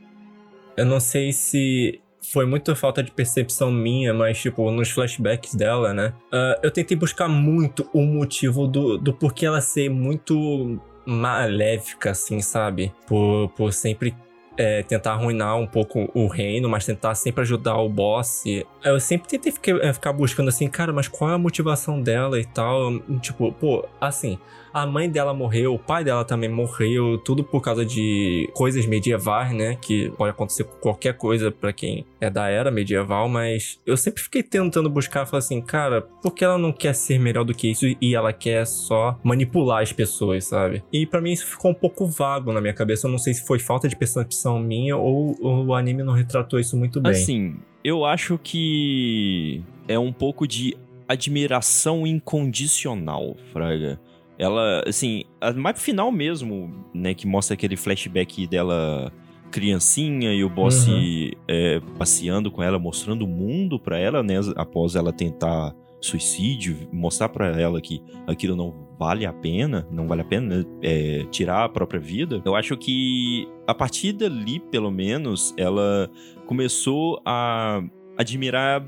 [0.75, 2.01] eu não sei se
[2.31, 6.13] foi muito falta de percepção minha, mas, tipo, nos flashbacks dela, né?
[6.31, 12.41] ah, eu tentei buscar muito o motivo do, do porquê ela ser muito maléfica, assim,
[12.41, 12.91] sabe?
[13.07, 14.13] Por, por sempre
[14.57, 18.43] é, tentar arruinar um pouco o reino, mas tentar sempre ajudar o boss.
[18.83, 22.39] Eu sempre tentei ficar, é, ficar buscando assim, cara, mas qual é a motivação dela
[22.39, 22.99] e tal?
[23.21, 24.37] Tipo, pô, assim,
[24.77, 29.51] a mãe dela morreu, o pai dela também morreu, tudo por causa de coisas medievais,
[29.51, 29.75] né?
[29.81, 34.21] Que pode acontecer com qualquer coisa pra quem é da era medieval, mas eu sempre
[34.21, 37.71] fiquei tentando buscar, falar assim, cara, por que ela não quer ser melhor do que
[37.71, 40.83] isso e ela quer só manipular as pessoas, sabe?
[40.93, 43.07] E pra mim isso ficou um pouco vago na minha cabeça.
[43.07, 46.59] Eu não sei se foi falta de percepção minha ou, ou o anime não retratou
[46.59, 47.11] isso muito bem.
[47.11, 53.99] Assim, eu acho que é um pouco de admiração incondicional, Fraga.
[54.37, 59.11] Ela, assim, a mais final mesmo, né, que mostra aquele flashback dela
[59.51, 61.31] criancinha e o boss Uhum.
[61.47, 67.29] é, passeando com ela, mostrando o mundo pra ela, né, após ela tentar suicídio, mostrar
[67.29, 71.63] pra ela que aquilo não vale a pena, não vale a pena né, é, tirar
[71.65, 72.41] a própria vida.
[72.45, 76.09] Eu acho que a partir dali, pelo menos, ela
[76.45, 77.81] começou a
[78.17, 78.85] admirar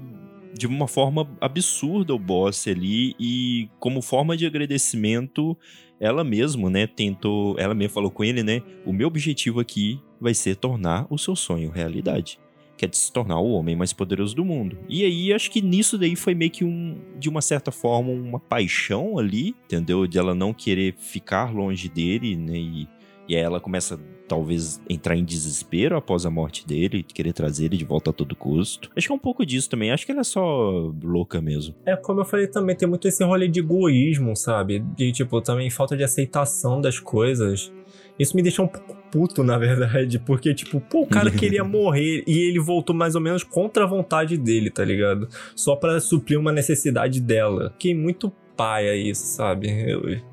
[0.54, 5.58] de uma forma absurda o boss ali e como forma de agradecimento
[6.00, 10.34] ela mesmo, né, tentou, ela mesmo falou com ele, né, o meu objetivo aqui vai
[10.34, 12.40] ser tornar o seu sonho realidade,
[12.78, 14.78] que é se tornar o homem mais poderoso do mundo.
[14.88, 18.40] E aí acho que nisso daí foi meio que um, de uma certa forma, uma
[18.40, 20.08] paixão ali, entendeu?
[20.08, 22.88] De ela não querer ficar longe dele, né, e,
[23.30, 27.78] e aí ela começa talvez entrar em desespero após a morte dele, querer trazer ele
[27.78, 28.90] de volta a todo custo.
[28.96, 29.92] Acho que é um pouco disso também.
[29.92, 31.76] Acho que ela é só louca mesmo.
[31.86, 34.80] É como eu falei também, tem muito esse rolê de egoísmo, sabe?
[34.96, 37.72] De tipo, também falta de aceitação das coisas.
[38.18, 42.24] Isso me deixa um pouco puto, na verdade, porque, tipo, pô, o cara queria morrer
[42.28, 45.30] e ele voltou mais ou menos contra a vontade dele, tá ligado?
[45.56, 47.72] Só pra suprir uma necessidade dela.
[47.72, 49.70] Fiquei muito paia isso, sabe?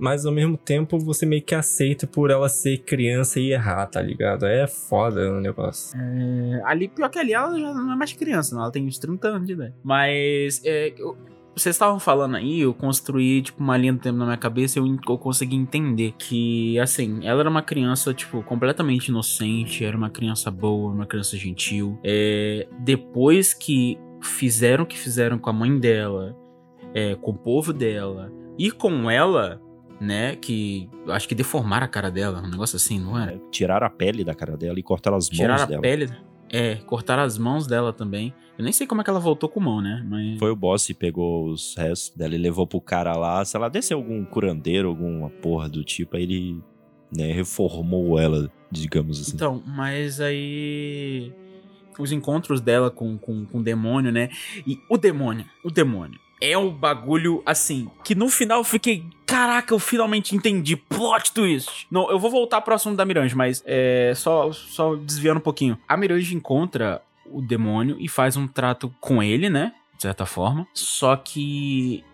[0.01, 4.03] Mas ao mesmo tempo você meio que aceita por ela ser criança e errar, tá
[4.03, 4.45] ligado?
[4.47, 5.97] É foda o negócio.
[5.97, 8.63] É, ali, pior que ali, ela já não é mais criança, não.
[8.63, 9.75] Ela tem uns 30 anos de idade.
[9.85, 11.17] Mas, é, eu-
[11.57, 14.83] vocês estavam falando aí, eu construí, tipo, uma linha do tempo na minha cabeça e
[14.83, 20.11] eu, eu consegui entender que, assim, ela era uma criança, tipo, completamente inocente, era uma
[20.11, 21.97] criança boa, uma criança gentil.
[22.05, 26.37] É, depois que fizeram o que fizeram com a mãe dela,
[26.97, 29.61] é, com o povo dela e com ela,
[30.01, 33.39] né, que acho que deformaram a cara dela, um negócio assim, não era?
[33.51, 35.83] Tiraram a pele da cara dela e cortaram as mãos Tiraram a dela.
[35.83, 36.11] pele.
[36.51, 38.33] É, cortaram as mãos dela também.
[38.57, 40.03] Eu nem sei como é que ela voltou com mão, né?
[40.09, 40.39] Mas.
[40.39, 43.45] Foi o boss e pegou os restos dela e levou pro cara lá.
[43.45, 46.63] Se ela desse algum curandeiro, alguma porra do tipo, aí ele,
[47.15, 49.33] né, reformou ela, digamos assim.
[49.35, 51.31] Então, mas aí.
[51.99, 54.31] Os encontros dela com, com, com o demônio, né?
[54.67, 56.19] E o demônio, o demônio.
[56.41, 57.89] É um bagulho assim.
[58.05, 59.05] Que no final eu fiquei.
[59.27, 60.77] Caraca, eu finalmente entendi.
[60.77, 61.87] Plot twist.
[61.91, 64.13] Não, eu vou voltar pro assunto da Mirage, mas é.
[64.15, 65.79] Só, só desviando um pouquinho.
[65.89, 69.73] A Mirage encontra o demônio e faz um trato com ele, né?
[69.97, 70.67] De certa forma.
[70.75, 72.05] Só que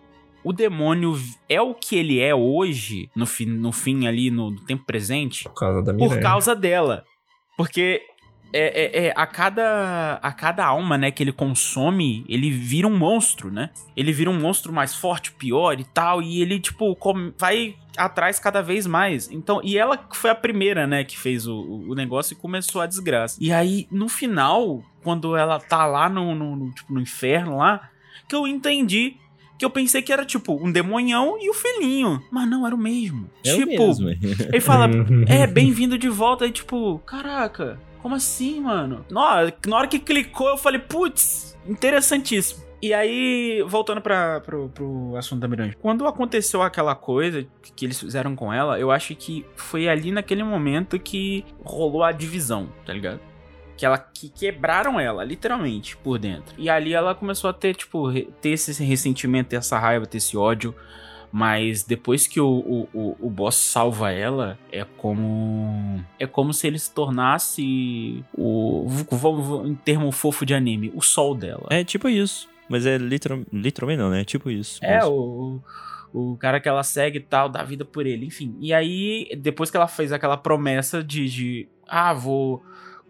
[0.43, 1.17] o demônio
[1.49, 5.43] é o que ele é hoje, no fim, no fim ali, no, no tempo presente,
[5.43, 6.21] Por causa da por Miranha.
[6.21, 7.03] causa dela.
[7.57, 8.01] Porque
[8.53, 12.95] é, é- é, a, cada, a cada alma né, que ele consome, ele vira um
[12.97, 13.71] monstro, né?
[13.97, 16.21] Ele vira um monstro mais forte, pior e tal.
[16.21, 19.29] E ele, tipo, com- vai atrás cada vez mais.
[19.31, 21.55] Então, e ela foi a primeira, né, que fez o,
[21.89, 23.37] o negócio e começou a desgraça.
[23.41, 27.89] E aí, no final, quando ela tá lá no, no, no, tipo, no inferno lá,
[28.27, 29.15] que eu entendi.
[29.57, 32.21] Que eu pensei que era, tipo, um demonhão e o filhinho.
[32.31, 33.29] Mas não, era o mesmo.
[33.45, 34.09] É o tipo, mesmo.
[34.09, 34.89] ele fala,
[35.29, 36.43] é, bem-vindo de volta.
[36.43, 39.05] Aí, tipo, caraca, como assim, mano?
[39.09, 42.61] Na hora, na hora que clicou, eu falei, putz, interessantíssimo.
[42.81, 45.73] E aí, voltando pra, pro, pro assunto da Miranda.
[45.81, 50.43] Quando aconteceu aquela coisa que eles fizeram com ela, eu acho que foi ali naquele
[50.43, 53.21] momento que rolou a divisão, tá ligado?
[53.77, 56.53] Que ela que quebraram ela, literalmente, por dentro.
[56.57, 58.11] E ali ela começou a ter, tipo,
[58.41, 60.75] ter esse ressentimento, ter essa raiva, ter esse ódio.
[61.35, 65.99] Mas depois que o, o, o, o boss salva ela, é como.
[66.19, 68.85] É como se ele se tornasse o.
[69.09, 71.65] Vamos em termo fofo de anime, o sol dela.
[71.71, 72.47] É tipo isso.
[72.69, 74.21] Mas é literal, literalmente não, né?
[74.21, 74.79] É tipo isso.
[74.85, 75.59] É, o,
[76.13, 78.55] o, o cara que ela segue e tal, dá vida por ele, enfim.
[78.59, 82.63] E aí, depois que ela fez aquela promessa de, de ah, vou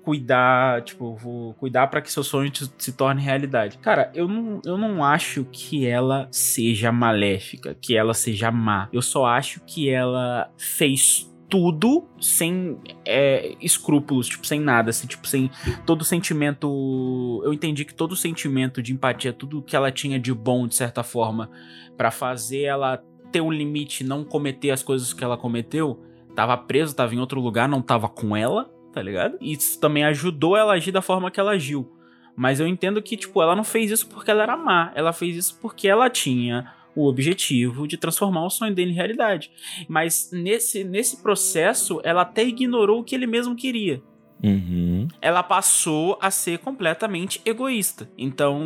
[0.04, 3.78] cuidar, tipo, vou cuidar pra que seu sonho se torne realidade.
[3.78, 8.90] Cara, eu não, eu não acho que ela seja maléfica, que ela seja má.
[8.92, 15.28] Eu só acho que ela fez tudo sem é, escrúpulos, tipo, sem nada, assim, tipo,
[15.28, 15.52] sem
[15.86, 17.42] todo sentimento.
[17.46, 21.04] Eu entendi que todo sentimento de empatia, tudo que ela tinha de bom, de certa
[21.04, 21.50] forma,
[21.96, 26.04] para fazer ela ter um limite, não cometer as coisas que ela cometeu,
[26.36, 29.38] tava preso, tava em outro lugar, não tava com ela, tá ligado?
[29.42, 31.92] Isso também ajudou ela a agir da forma que ela agiu.
[32.36, 35.36] Mas eu entendo que, tipo, ela não fez isso porque ela era má, ela fez
[35.36, 39.52] isso porque ela tinha o objetivo de transformar o sonho dele em realidade.
[39.88, 44.02] Mas nesse, nesse processo, ela até ignorou o que ele mesmo queria.
[44.44, 45.08] Uhum.
[45.22, 48.12] Ela passou a ser completamente egoísta.
[48.18, 48.62] Então,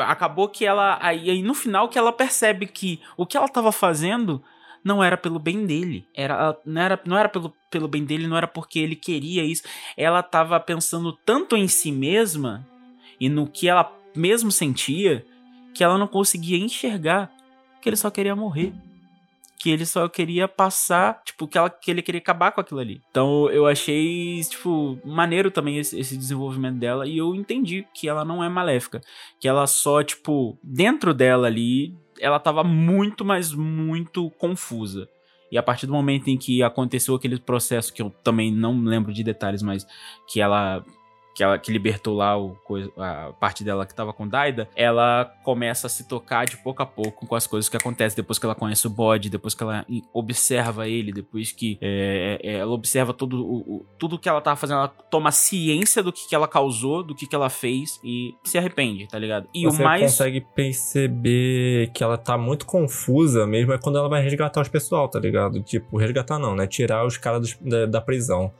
[0.00, 0.98] acabou que ela.
[1.00, 4.42] Aí, aí no final que ela percebe que o que ela estava fazendo
[4.84, 6.06] não era pelo bem dele.
[6.14, 9.62] Era, não era, não era pelo, pelo bem dele, não era porque ele queria isso.
[9.96, 12.66] Ela estava pensando tanto em si mesma
[13.18, 15.24] e no que ela mesmo sentia
[15.74, 17.30] que ela não conseguia enxergar
[17.80, 18.72] que ele só queria morrer.
[19.58, 23.02] Que ele só queria passar, tipo, que, ela, que ele queria acabar com aquilo ali.
[23.10, 27.06] Então eu achei, tipo, maneiro também esse, esse desenvolvimento dela.
[27.06, 29.02] E eu entendi que ela não é maléfica.
[29.38, 35.08] Que ela só, tipo, dentro dela ali, ela tava muito, mas muito confusa.
[35.50, 39.12] E a partir do momento em que aconteceu aquele processo, que eu também não lembro
[39.12, 39.84] de detalhes, mas
[40.28, 40.84] que ela
[41.40, 42.54] que ela que libertou lá o,
[42.98, 46.86] a parte dela que tava com Daida, ela começa a se tocar de pouco a
[46.86, 49.86] pouco com as coisas que acontecem depois que ela conhece o bode, depois que ela
[50.12, 54.56] observa ele, depois que é, é, ela observa tudo o, o, tudo que ela tava
[54.56, 58.34] fazendo, ela toma ciência do que, que ela causou, do que, que ela fez e
[58.44, 59.48] se arrepende, tá ligado?
[59.54, 64.10] E Você o mais consegue perceber que ela tá muito confusa mesmo é quando ela
[64.10, 65.62] vai resgatar os pessoal, tá ligado?
[65.62, 66.66] Tipo, resgatar não, né?
[66.66, 68.52] Tirar os caras da, da prisão.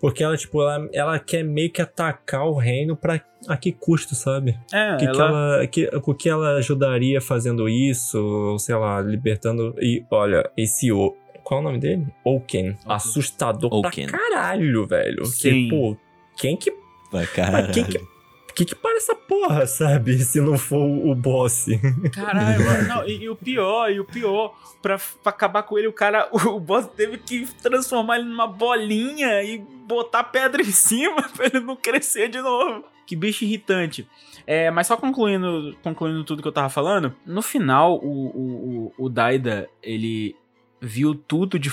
[0.00, 4.14] Porque ela, tipo, ela, ela quer meio que atacar o reino pra a que custo,
[4.14, 4.58] sabe?
[4.72, 8.74] é, O que, que ela, ela, que, o que ela ajudaria fazendo isso, ou sei
[8.74, 9.74] lá, libertando.
[9.80, 11.14] E olha, esse o.
[11.42, 12.06] Qual é o nome dele?
[12.24, 12.76] Oaken.
[12.86, 14.08] Assustador Oaken.
[14.08, 15.26] pra caralho, velho.
[15.26, 15.50] Sim.
[15.50, 15.96] Que, pô,
[16.36, 16.72] quem que.
[17.12, 17.52] Vai, cara.
[17.52, 18.14] Mas quem que.
[18.54, 20.16] Que que para essa porra, sabe?
[20.22, 21.66] Se não for o o boss.
[22.12, 25.88] Caralho, mano, não, e, e o pior, e o pior, pra, pra acabar com ele,
[25.88, 31.22] o cara, o, boss teve que transformar ele numa bolinha e botar pedra em cima
[31.36, 32.84] pra ele não crescer de novo.
[33.06, 34.08] Que bicho irritante.
[34.46, 39.08] É, mas só concluindo, concluindo tudo que eu tava falando, no final, o, o, o,
[39.08, 40.34] Daida, ele
[40.80, 41.70] viu tudo de,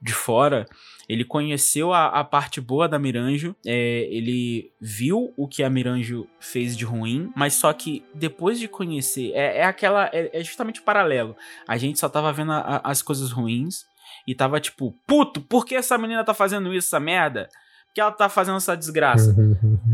[0.00, 0.66] de fora,
[1.08, 6.26] ele conheceu a, a parte boa da Miranjo, é, ele viu o que a Miranjo
[6.40, 10.80] fez de ruim, mas só que depois de conhecer, é, é aquela, é, é justamente
[10.80, 11.36] o paralelo.
[11.68, 13.86] A gente só tava vendo a- a- as coisas ruins
[14.26, 17.48] e tava tipo, puto, por que essa menina tá fazendo isso, essa merda?
[17.86, 19.34] Por que ela tá fazendo essa desgraça?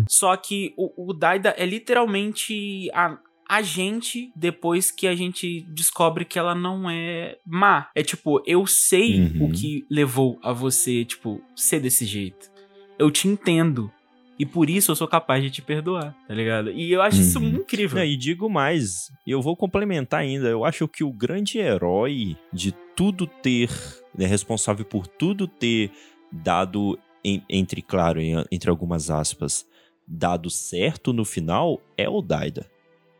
[0.09, 6.25] Só que o, o Daida é literalmente a, a gente depois que a gente descobre
[6.25, 7.88] que ela não é má.
[7.95, 9.47] É tipo, eu sei Uhum.
[9.47, 12.51] o que levou a você, tipo, ser desse jeito.
[12.99, 13.91] Eu te entendo.
[14.38, 16.70] E por isso eu sou capaz de te perdoar, tá ligado?
[16.70, 17.57] E eu acho isso Uhum.
[17.57, 17.98] incrível.
[17.98, 20.46] Não, e digo mais, eu vou complementar ainda.
[20.48, 23.68] Eu acho que o grande herói de tudo ter,
[24.16, 25.90] né, responsável por tudo ter
[26.31, 29.66] dado, em- entre, claro, em- entre algumas aspas,
[30.07, 32.64] dado certo no final, é o Daida.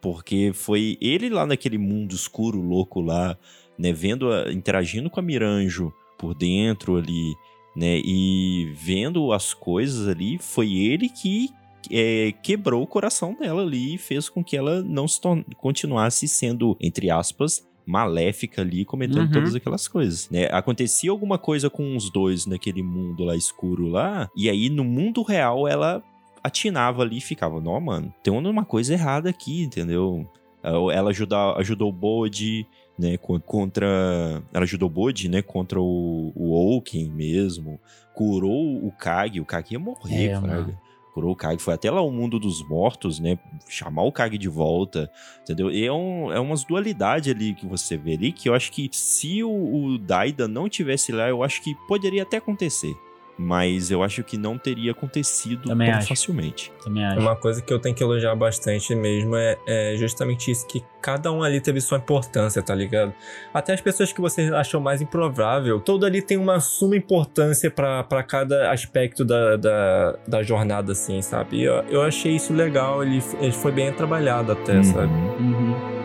[0.01, 3.37] Porque foi ele lá naquele mundo escuro, louco lá,
[3.77, 7.35] né, vendo, a- interagindo com a Miranjo por dentro ali,
[7.79, 11.51] né, e vendo as coisas ali, foi ele que
[11.89, 15.21] é, quebrou o coração dela ali e fez com que ela não se
[15.57, 19.31] continuasse sendo, entre aspas, maléfica ali, cometendo Uhum.
[19.31, 20.49] todas aquelas coisas, né?
[20.51, 25.23] Acontecia alguma coisa com os dois naquele mundo lá escuro lá, e aí no mundo
[25.23, 26.03] real ela
[26.43, 30.29] atinava ali e ficava, não, mano, tem uma coisa errada aqui, entendeu?
[30.65, 32.67] Ela ela ajuda, ajudou o Bode,
[32.99, 34.43] né, co- contra...
[34.53, 37.79] Ela ajudou o Bode, né, contra o, o Oaken mesmo,
[38.15, 40.55] curou o Kag, o Kag ia morrer, É, fraga.
[40.63, 40.79] mano.
[41.15, 44.49] Curou o Kag, foi até lá o mundo dos mortos, né, chamar o Kag de
[44.49, 45.11] volta,
[45.43, 45.71] entendeu?
[45.71, 48.89] E é, um, é umas dualidades ali que você vê ali, que eu acho que
[48.93, 52.95] se o, o Daida não tivesse lá, eu acho que poderia até acontecer.
[53.39, 56.09] Mas eu acho que não teria acontecido Também tão acho.
[56.09, 56.73] facilmente.
[56.83, 57.21] Também acho.
[57.21, 61.31] Uma coisa que eu tenho que elogiar bastante mesmo é, é justamente isso, que cada
[61.31, 63.15] um ali teve sua importância, tá ligado?
[63.55, 68.03] Até as pessoas que você achou mais improvável, todo ali tem uma suma importância pra
[68.03, 71.59] pra cada aspecto da, da, da jornada, assim, sabe?
[71.59, 75.13] E eu, eu achei isso legal, ele, ele foi bem trabalhado até, sabe?
[75.13, 75.98] Uhum.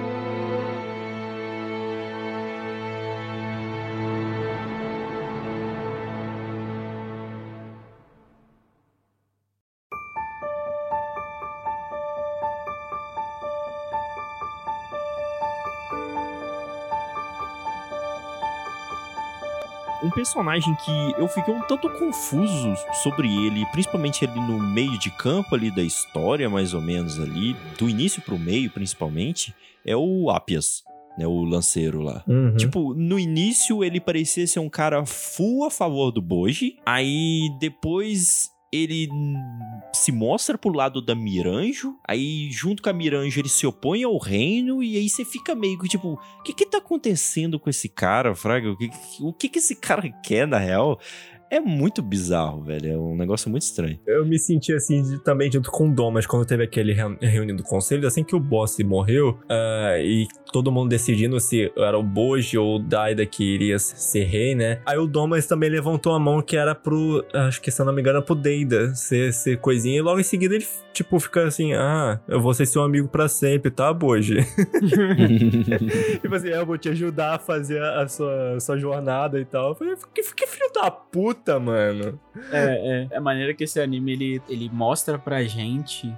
[20.23, 25.53] Personagem que eu fiquei um tanto confuso sobre ele, principalmente ali no meio de campo
[25.53, 29.53] ali da história, mais ou menos ali, do início pro meio, principalmente,
[29.85, 30.81] é o Apias.
[31.15, 32.23] Né, o lanceiro lá.
[32.27, 32.57] Uhum.
[32.57, 36.77] Tipo, no início ele parecia ser um cara full a favor do Boji.
[36.83, 39.07] Aí depois ele
[39.93, 41.95] se mostra pro lado da Miranjo.
[42.07, 44.81] Aí, junto com a Miranjo, ele se opõe ao reino.
[44.81, 48.33] E aí você fica meio que tipo: o que que tá acontecendo com esse cara,
[48.33, 48.71] Fraga?
[48.71, 48.89] O que,
[49.21, 50.99] o que que esse cara quer, na real?
[51.55, 52.91] É muito bizarro, velho.
[52.91, 53.99] É um negócio muito estranho.
[54.07, 57.55] Eu me senti assim de- também junto com o Domas quando teve aquele reu- reunião
[57.55, 62.01] do conselho, assim que o boss morreu ah, e todo mundo decidindo se era o
[62.03, 64.79] Boji ou o Daida que iria ser rei, né?
[64.85, 67.93] Aí o Domas também levantou a mão que era pro, acho que se eu não
[67.93, 71.73] me engano, pro Deida ser, ser coisinha e logo em seguida ele, tipo, fica assim,
[71.73, 74.37] ah, eu vou ser seu amigo pra sempre, tá, Boji?
[76.21, 79.69] tipo assim, eu vou te ajudar a fazer a sua, sua jornada e tal.
[79.69, 82.19] Eu falei, que, que filho da puta, mano.
[82.51, 83.07] É, é.
[83.11, 86.13] É a maneira que esse anime ele, ele mostra pra gente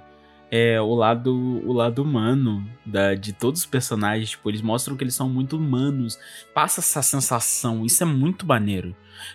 [0.50, 1.32] é, o lado
[1.66, 4.30] o lado humano da, de todos os personagens.
[4.30, 6.18] Tipo, eles mostram que eles são muito humanos.
[6.54, 7.84] Passa essa sensação.
[7.84, 8.94] Isso é muito maneiro.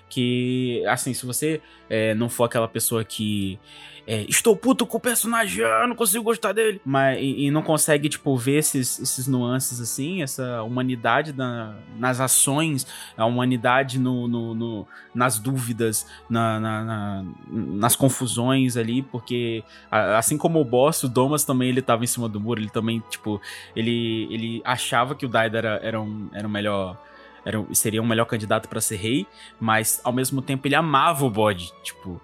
[0.10, 3.60] Que, assim, se você é, não for aquela pessoa que.
[4.08, 6.82] É, estou puto com o personagem, ah, não consigo gostar dele.
[6.86, 12.20] Mas, e, e não consegue, tipo, ver esses, esses nuances assim, essa humanidade na- nas
[12.20, 12.86] ações,
[13.16, 20.38] a humanidade no, no- no- nas dúvidas, na- na- na- nas confusões ali, porque assim
[20.38, 23.40] como o boss, o Domas também ele tava em cima do muro, ele também, tipo,
[23.76, 26.98] ele, ele achava que o Daida era, era, um, era o melhor.
[27.44, 29.26] Era, seria um melhor candidato pra ser rei,
[29.60, 32.22] mas ao mesmo tempo ele amava o bode, tipo.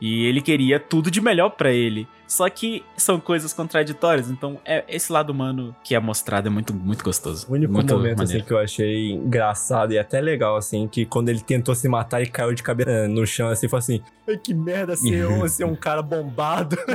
[0.00, 2.06] E ele queria tudo de melhor pra ele.
[2.26, 6.74] Só que são coisas contraditórias, então é esse lado humano que é mostrado é muito,
[6.74, 7.46] muito gostoso.
[7.48, 8.44] O único muito momento assim, maneiro.
[8.46, 12.26] que eu achei engraçado e até legal, assim, que quando ele tentou se matar e
[12.26, 14.02] caiu de cabeça no chão, assim, falou assim:
[14.42, 16.76] que merda ser eu, ser um cara bombado.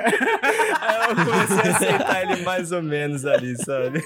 [0.82, 4.02] Aí eu comecei a aceitar ele mais ou menos ali, sabe?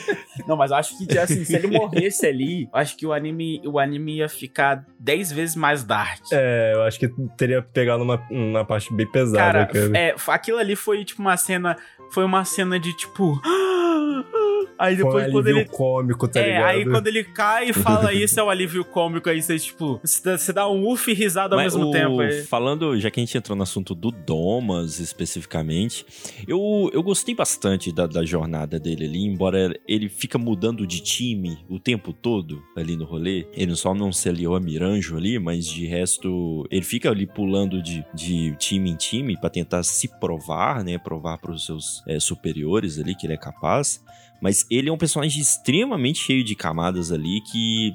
[0.46, 3.60] Não, mas eu acho que assim, se ele morresse ali, eu acho que o anime,
[3.66, 6.20] o anime ia ficar 10 vezes mais dark.
[6.32, 9.98] É, eu acho que teria pegado uma, uma parte bem pesada, Cara, cara.
[9.98, 11.76] é, aquilo ali foi tipo uma cena.
[12.10, 13.40] Foi uma cena de tipo.
[14.78, 15.68] Aí Foi um depois quando alívio ele.
[15.68, 16.64] cômico, tá é, ligado?
[16.68, 20.52] aí quando ele cai e fala isso é o alívio cômico, aí você, tipo, você
[20.52, 22.22] dá- um uff e risada ao Mas mesmo o- tempo.
[22.22, 22.42] é.
[22.44, 26.04] Falando, já que a gente entrou no assunto do Domas especificamente,
[26.46, 31.58] eu, eu gostei bastante da, da jornada dele ali, embora ele fica mudando de time
[31.68, 33.46] o tempo todo ali no rolê.
[33.52, 37.82] Ele só não se aliou a Miranjo ali, mas de resto, ele fica ali pulando
[37.82, 40.98] de, de time em time pra tentar se provar, né?
[40.98, 44.02] Provar pros seus é, superiores ali que ele é capaz.
[44.40, 47.92] Mas ele é um personagem extremamente cheio de camadas ali que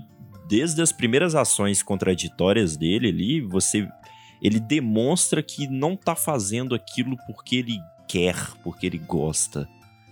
[0.47, 3.87] desde as primeiras ações contraditórias dele ali, você
[4.41, 9.67] ele demonstra que não tá fazendo aquilo porque ele quer, porque ele gosta.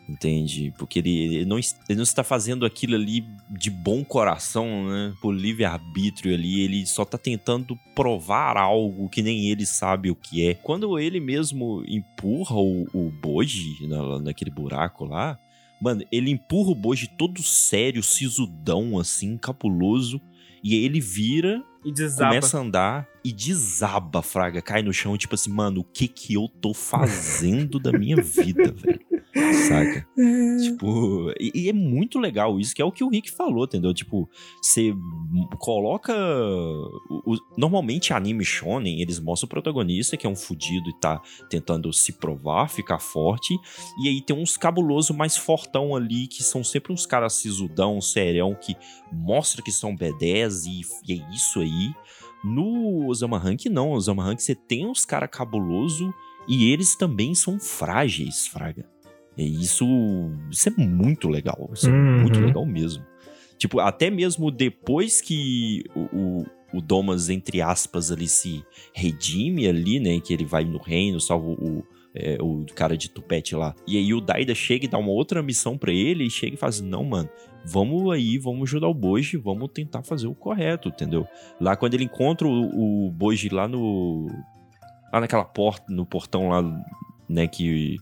[0.07, 0.73] Entende?
[0.77, 5.13] Porque ele, ele não, ele não está fazendo aquilo ali de bom coração, né?
[5.21, 6.59] Por livre-arbítrio ali.
[6.59, 10.55] Ele só tá tentando provar algo que nem ele sabe o que é.
[10.55, 15.39] Quando ele mesmo empurra o, o Boji na, naquele buraco lá,
[15.83, 20.19] mano, ele empurra o Boji todo sério, sisudão, assim, capuloso.
[20.63, 22.29] E aí ele vira E desaba.
[22.29, 26.33] começa a andar e desaba, fraga, cai no chão, tipo assim, mano, o que que
[26.35, 28.99] eu tô fazendo da minha vida, velho?
[29.67, 30.07] Saca?
[30.63, 33.93] Tipo, e, e é muito legal isso, que é o que o Rick falou, entendeu?
[33.93, 34.29] Tipo,
[34.61, 34.93] você
[35.59, 36.13] coloca.
[37.09, 41.21] o- o- normalmente, anime shonen, eles mostram o protagonista, que é um fudido e tá
[41.49, 43.55] tentando se provar, ficar forte.
[44.03, 48.53] E aí tem uns cabuloso mais fortão ali, que são sempre uns caras sisudão, serião,
[48.55, 48.75] que
[49.11, 50.81] mostra que são B10 e,
[51.11, 51.91] e é isso aí.
[52.43, 53.89] No Osama Rank, não.
[53.91, 56.13] O Osama Rank, você tem uns caras cabuloso
[56.47, 58.85] e eles também são frágeis, fraga.
[59.37, 59.85] E isso,
[60.51, 61.69] isso é muito legal.
[61.73, 62.21] Isso é Uhum.
[62.21, 63.03] muito legal mesmo.
[63.57, 66.45] Tipo, até mesmo depois que o, o,
[66.77, 68.63] o Domas, entre aspas, ali se
[68.93, 70.19] redime ali, né?
[70.19, 73.73] Que ele vai no reino, salva o, é, o cara de tupete lá.
[73.87, 76.57] E aí o Daida chega e dá uma outra missão pra ele e chega e
[76.57, 77.29] faz, não, mano,
[77.65, 81.25] vamos aí, vamos ajudar o Boji, vamos tentar fazer o correto, entendeu?
[81.59, 84.27] Lá quando ele encontra o, o Boji lá no...
[85.11, 86.63] Lá naquela porta, no portão lá,
[87.29, 87.97] né, que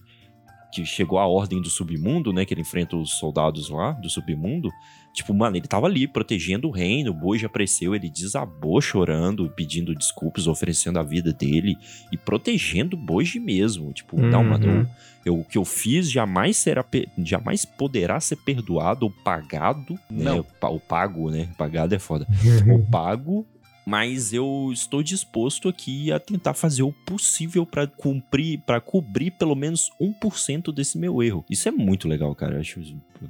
[0.71, 2.45] que chegou a ordem do submundo, né?
[2.45, 4.69] Que ele enfrenta os soldados lá do submundo.
[5.13, 9.93] Tipo, mano, ele tava ali protegendo o reino, o Boji apareceu, ele desabou chorando, pedindo
[9.93, 11.75] desculpas, oferecendo a vida dele
[12.13, 13.91] e protegendo o Boji mesmo.
[13.91, 14.87] Tipo, não, mano, eu, Uhum.
[15.25, 16.85] eu- o que eu fiz jamais será
[17.17, 20.23] jamais poderá ser perdoado ou pagado, né?
[20.23, 20.39] Não.
[20.61, 21.49] O O pago, né?
[21.57, 22.25] Pagado é foda.
[22.73, 23.45] o pago
[23.85, 29.55] mas eu estou disposto aqui a tentar fazer o possível pra cumprir, para cobrir pelo
[29.55, 31.45] menos 1% desse meu erro.
[31.49, 32.55] Isso é muito legal, cara.
[32.55, 32.81] Eu acho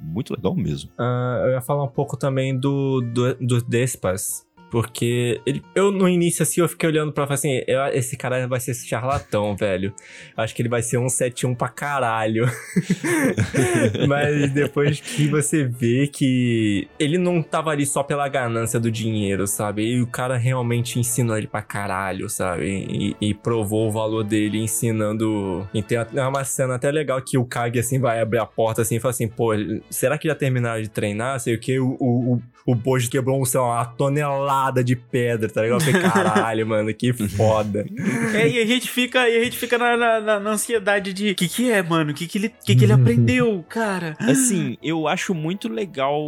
[0.02, 0.90] muito legal mesmo.
[0.98, 4.46] Ah, eu ia falar um pouco também do, do, do Despas.
[4.72, 8.48] Porque ele, eu, no início, assim, eu fiquei olhando pra falar assim: eu- esse cara
[8.48, 9.92] vai ser charlatão, velho.
[10.34, 12.46] Acho que ele vai ser um 7-1 pra caralho.
[14.08, 19.46] Mas depois que você vê que ele não tava ali só pela ganância do dinheiro,
[19.46, 19.82] sabe?
[19.84, 22.86] E o cara realmente ensinou ele pra caralho, sabe?
[23.20, 25.68] E, e provou o valor dele ensinando.
[25.74, 28.80] E tem até uma cena até legal que o Kage, assim, vai abrir a porta
[28.80, 29.50] assim e fala assim: pô,
[29.90, 31.38] será que já terminaram de treinar?
[31.40, 31.78] Sei o que.
[31.78, 35.80] O, o, o, o Boji quebrou um, sei lá, uma tonelada de pedra, tá ligado?
[35.82, 37.86] Eu falei, caralho, mano, que foda.
[38.34, 41.32] É, e a gente fica, e a gente fica na, na- na- na ansiedade de.
[41.32, 42.12] O que, que é, mano?
[42.12, 44.16] O que, que, ele, que, que ele aprendeu, cara?
[44.18, 46.18] Assim, eu acho muito legal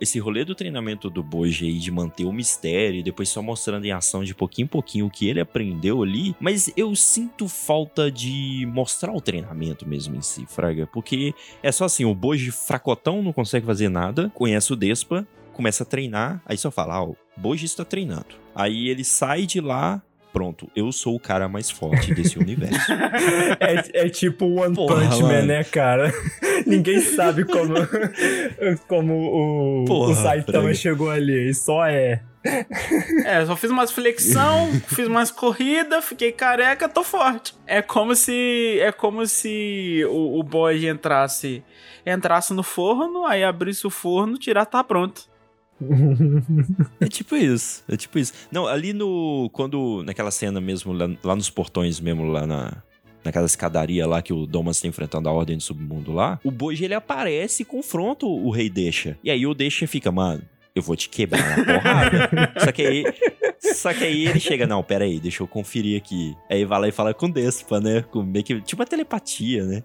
[0.00, 3.84] esse rolê do treinamento do Boji aí, de manter o mistério e depois só mostrando
[3.86, 6.34] em ação de pouquinho em pouquinho o que ele aprendeu ali.
[6.40, 10.86] Mas eu sinto falta de mostrar o treinamento mesmo em si, Fraga.
[10.86, 15.26] Porque é só assim, o Boji fracotão não consegue fazer nada, conhece o Despa,
[15.58, 18.36] começa a treinar, aí só fala, ah, o Boji está treinando.
[18.54, 20.00] Aí ele sai de lá,
[20.32, 22.92] pronto, eu sou o cara mais forte desse universo.
[23.58, 25.46] É, é tipo One Porra, Punch Man, mano.
[25.48, 26.12] né, cara?
[26.64, 27.74] Ninguém sabe como,
[28.86, 31.50] como o, Porra, o Saitama chegou ali.
[31.50, 32.22] E só é.
[33.24, 37.52] É, só fiz umas flexão, fiz umas corridas, fiquei careca, tô forte.
[37.66, 38.78] É como se.
[38.80, 41.64] É como se o, o boy entrasse.
[42.06, 45.27] Entrasse no forno, aí abrisse o forno, tirar, tá pronto.
[47.00, 48.32] É tipo isso, é tipo isso.
[48.50, 49.48] Não, ali no.
[49.52, 50.02] Quando.
[50.04, 52.82] Naquela cena mesmo, lá, lá nos portões mesmo, lá na.
[53.24, 56.84] Naquela escadaria lá que o Domas tá enfrentando a Ordem do Submundo lá, o Boji
[56.84, 59.18] ele aparece e confronta o, Rei Deixa.
[59.22, 60.42] E aí o Deixa fica, mano,
[60.74, 62.30] eu vou te quebrar na porrada.
[62.64, 63.04] só, que aí,
[63.74, 66.34] só que aí ele chega, não, pera aí, deixa eu conferir aqui.
[66.48, 68.02] Aí vai lá e fala com o Despa, né?
[68.02, 69.82] Com meio que, tipo uma telepatia, né?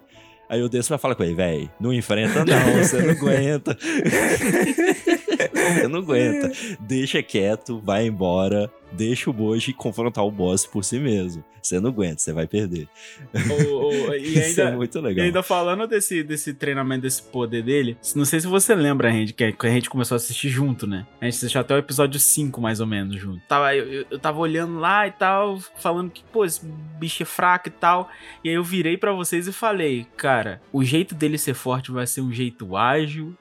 [0.48, 3.76] Aí o Despa fala com ele, véi, não enfrenta não, você não aguenta.
[5.52, 6.52] você não aguenta.
[6.80, 11.44] Deixa quieto, vai embora, deixa o Boji confrontar o boss por si mesmo.
[11.62, 12.86] Você não aguenta, você vai perder.
[13.32, 15.24] O- o- e Isso é ainda, muito E legal.
[15.24, 19.50] ainda falando desse, desse treinamento, desse poder dele, não sei se você lembra, gente, que
[19.52, 21.06] que a gente começou a assistir junto, né?
[21.20, 23.40] A gente assistiu até o episódio 5, mais ou menos, junto.
[23.48, 26.60] Tava, eu, eu, eu tava olhando lá e tal, falando que, pô, esse
[26.98, 28.10] bicho é fraco e tal.
[28.44, 32.06] E aí eu virei pra vocês e falei, cara, o jeito dele ser forte vai
[32.06, 33.34] ser um jeito ágil,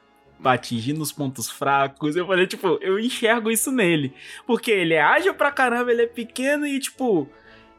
[0.44, 2.16] pra atingir nos pontos fracos.
[2.16, 4.14] Eu falei, tipo, eu enxergo isso nele.
[4.46, 7.28] Porque ele é ágil pra caramba, ele é pequeno e, tipo,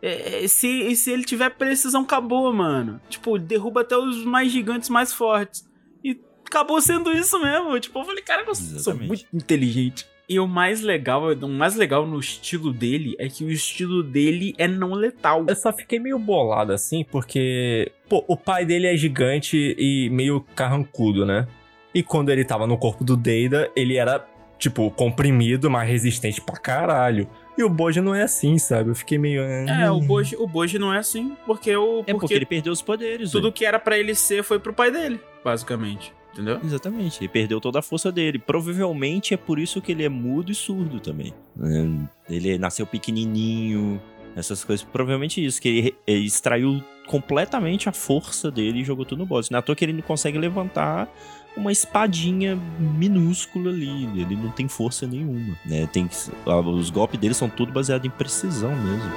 [0.03, 3.01] é, se, e se ele tiver precisão, acabou, mano.
[3.09, 5.69] Tipo, derruba até os mais gigantes, mais fortes.
[6.03, 7.79] E acabou sendo isso mesmo.
[7.79, 10.07] Tipo, eu falei, cara, eu sou muito inteligente.
[10.27, 14.55] E o mais legal, o mais legal no estilo dele é que o estilo dele
[14.57, 15.45] é não letal.
[15.47, 17.93] Eu só fiquei meio bolado assim, porque.
[18.09, 21.47] Pô, o pai dele é gigante e meio carrancudo, né?
[21.95, 24.26] E quando ele tava no corpo do Deida, ele era,
[24.59, 27.28] tipo, comprimido, mas resistente pra caralho.
[27.57, 28.90] E o Boji não é assim, sabe?
[28.90, 29.40] Eu fiquei meio.
[29.42, 32.82] É, o Boji, o Boji não é assim, porque o É porque ele perdeu os
[32.82, 33.30] poderes.
[33.30, 33.53] tudo velho.
[33.53, 36.12] que era pra ele ser foi pro pai dele, basicamente.
[36.32, 36.59] Entendeu?
[36.64, 38.40] Exatamente, ele perdeu toda a força dele.
[38.40, 41.32] Provavelmente é por isso que ele é mudo e surdo também.
[41.62, 44.03] É, Ele nasceu pequenininho,
[44.34, 44.84] essas coisas.
[44.84, 49.49] Provavelmente isso, que ele, ele extraiu completamente a força dele e jogou tudo no boss.
[49.49, 51.09] É à toa que ele não consegue levantar
[51.57, 54.05] uma espadinha minúscula ali.
[54.20, 55.86] Ele não tem força nenhuma, né?
[55.86, 56.09] Tem,
[56.66, 59.12] os golpes dele são tudo baseados em precisão mesmo.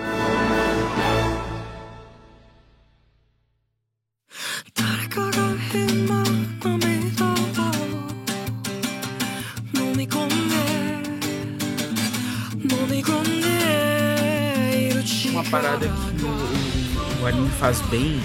[15.32, 18.20] Uma parada que o anime faz bem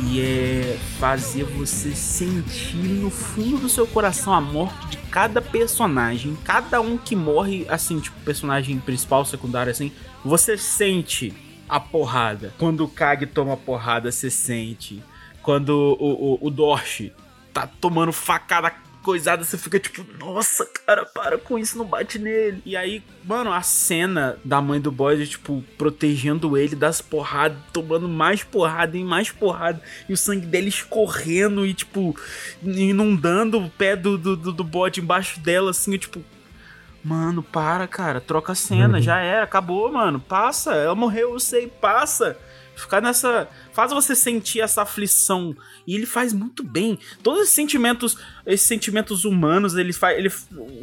[0.00, 6.36] que é fazer você sentir no fundo do seu coração a morte de cada personagem.
[6.44, 9.92] Cada um que morre, assim, tipo, personagem principal, secundário, assim,
[10.24, 11.34] você sente
[11.68, 12.54] a porrada.
[12.58, 15.02] Quando o Kage toma porrada, você sente.
[15.42, 17.12] Quando o, o, o Dorshi
[17.52, 18.72] tá tomando facada
[19.02, 22.62] coisada, você fica tipo, nossa, cara, para com isso, não bate nele.
[22.64, 28.08] E aí, mano, a cena da mãe do boy, tipo, protegendo ele das porradas, tomando
[28.08, 32.16] mais porrada e mais porrada, e o sangue dele escorrendo e, tipo,
[32.62, 36.22] inundando o pé do, do, do, do bode embaixo dela, assim, eu, tipo.
[37.02, 41.66] Mano, para, cara, troca a cena, já era, acabou, mano, passa, ela morreu, eu sei,
[41.66, 42.36] passa.
[42.80, 43.48] Ficar nessa.
[43.72, 45.54] Faz você sentir essa aflição.
[45.86, 46.98] E ele faz muito bem.
[47.22, 48.16] Todos esses sentimentos,
[48.46, 50.18] esses sentimentos humanos, ele faz.
[50.18, 50.30] Ele,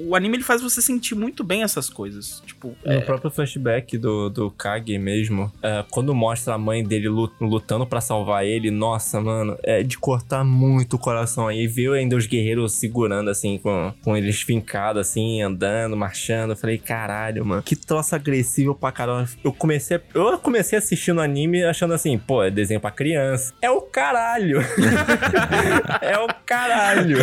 [0.08, 2.42] o anime ele faz você sentir muito bem essas coisas.
[2.46, 7.08] Tipo, No é, próprio flashback do, do Kage mesmo, é, quando mostra a mãe dele
[7.10, 11.68] lu- lutando pra salvar ele, nossa, mano, é de cortar muito o coração aí.
[11.68, 16.52] Viu ainda os guerreiros segurando, assim, com, com eles fincados, assim, andando, marchando.
[16.52, 19.28] Eu falei, caralho, mano, que troço agressivo pra caramba.
[19.44, 23.54] Eu comecei, eu comecei assistindo anime achando assim, pô, é desenho pra criança.
[23.62, 24.60] É o caralho!
[26.02, 27.18] é o caralho!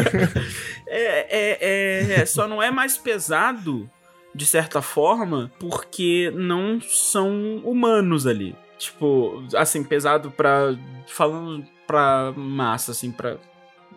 [0.86, 3.90] É, é, é, é, só não é mais pesado,
[4.34, 8.54] de certa forma, porque não são humanos ali.
[8.78, 10.76] Tipo, assim, pesado pra.
[11.06, 13.36] Falando pra massa, assim, pra.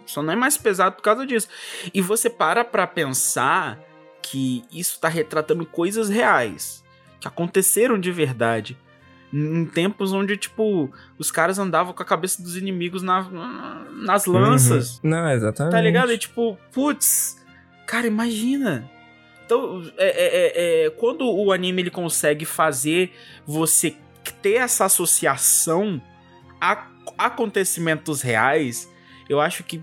[0.05, 1.47] Só não é mais pesado por causa disso.
[1.93, 3.79] E você para pra pensar
[4.21, 6.83] que isso tá retratando coisas reais.
[7.19, 8.77] Que aconteceram de verdade.
[9.33, 13.23] Em tempos onde, tipo, os caras andavam com a cabeça dos inimigos na,
[13.91, 14.99] nas lanças.
[15.03, 15.09] Uhum.
[15.09, 15.73] Não, exatamente.
[15.73, 16.11] Tá ligado?
[16.13, 17.43] E tipo, putz,
[17.85, 18.89] cara, imagina.
[19.45, 23.11] Então, é, é- é- é, quando o anime ele consegue fazer
[23.45, 23.95] você
[24.41, 26.01] ter essa associação
[26.59, 28.89] a acontecimentos reais,
[29.29, 29.81] eu acho que,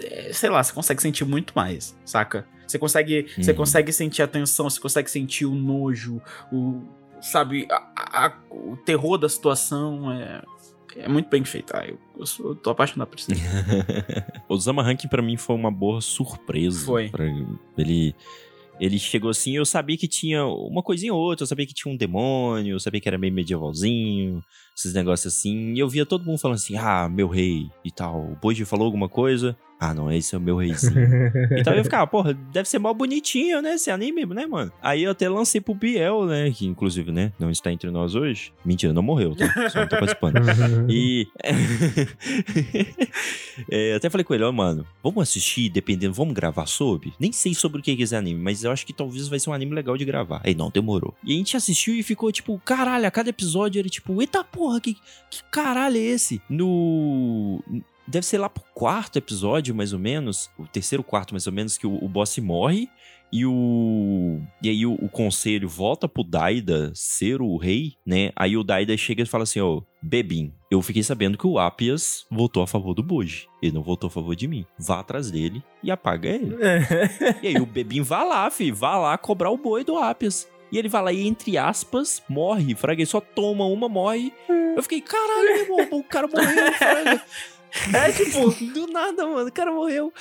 [0.00, 2.46] é, sei lá, você consegue sentir muito mais, saca?
[2.66, 3.56] Você consegue, você Uhum.
[3.58, 6.20] consegue sentir a tensão, você consegue sentir o nojo,
[6.50, 6.82] o,
[7.20, 10.42] sabe, a- a- o terror da situação, é,
[10.96, 11.72] é muito bem feito.
[11.74, 13.28] Ah, eu, eu, sou- eu tô apaixonado por isso.
[14.48, 16.84] o Zama Ranking pra mim foi uma boa surpresa.
[16.86, 17.08] Foi.
[17.10, 17.24] Pra-
[17.76, 18.14] ele,
[18.80, 21.92] ele chegou assim, eu sabia que tinha uma coisinha ou outra, eu sabia que tinha
[21.92, 24.42] um demônio, eu sabia que era meio medievalzinho,
[24.76, 25.72] esses negócios assim.
[25.72, 28.20] E eu via todo mundo falando assim, ah, meu rei e tal.
[28.20, 29.56] O Boji falou alguma coisa.
[29.78, 30.94] Ah, não, esse é o meu reizinho.
[31.58, 33.74] Então eu ficava, porra, deve ser mó bonitinho, né?
[33.74, 34.72] Esse anime, né, mano?
[34.80, 36.50] Aí eu até lancei pro Biel, né?
[36.50, 38.52] Que inclusive, né, não está entre nós hoje.
[38.64, 39.46] Mentira, não morreu, tá?
[39.68, 40.34] Só não tá participando.
[40.88, 41.26] E.
[43.70, 47.12] É, até falei com ele, ó, mano, vamos assistir, dependendo, vamos gravar sobre?
[47.20, 49.50] Nem sei sobre o que é esse anime, mas eu acho que talvez vai ser
[49.50, 50.40] um anime legal de gravar.
[50.44, 51.14] Aí não, demorou.
[51.22, 54.63] E a gente assistiu e ficou tipo, caralho, a cada episódio era tipo, eita porra,
[54.80, 54.94] que,
[55.30, 56.40] que caralho é esse?
[56.48, 57.62] No.
[58.06, 60.50] Deve ser lá pro quarto episódio, mais ou menos.
[60.58, 62.88] O terceiro, quarto, mais ou menos, que o, o boss morre.
[63.32, 64.40] E o.
[64.62, 68.30] E aí o, o conselho volta pro Daida ser o rei, né?
[68.36, 72.26] Aí o Daida chega e fala assim: Ô, Bebin, eu fiquei sabendo que o Apias
[72.30, 73.48] votou a favor do Boji.
[73.60, 74.64] Ele não votou a favor de mim.
[74.78, 76.54] Vá atrás dele e apaga ele.
[77.42, 80.48] E aí o Bebin vai lá, fi, vai lá cobrar o boi do Apias.
[80.74, 82.74] E ele vai lá e, entre aspas, morre.
[82.74, 84.32] Fraga, ele só toma uma, morre.
[84.76, 87.22] Eu fiquei, caralho, meu irmão, o cara morreu, Fraga.
[87.92, 90.12] É tipo, do nada, mano, o cara morreu.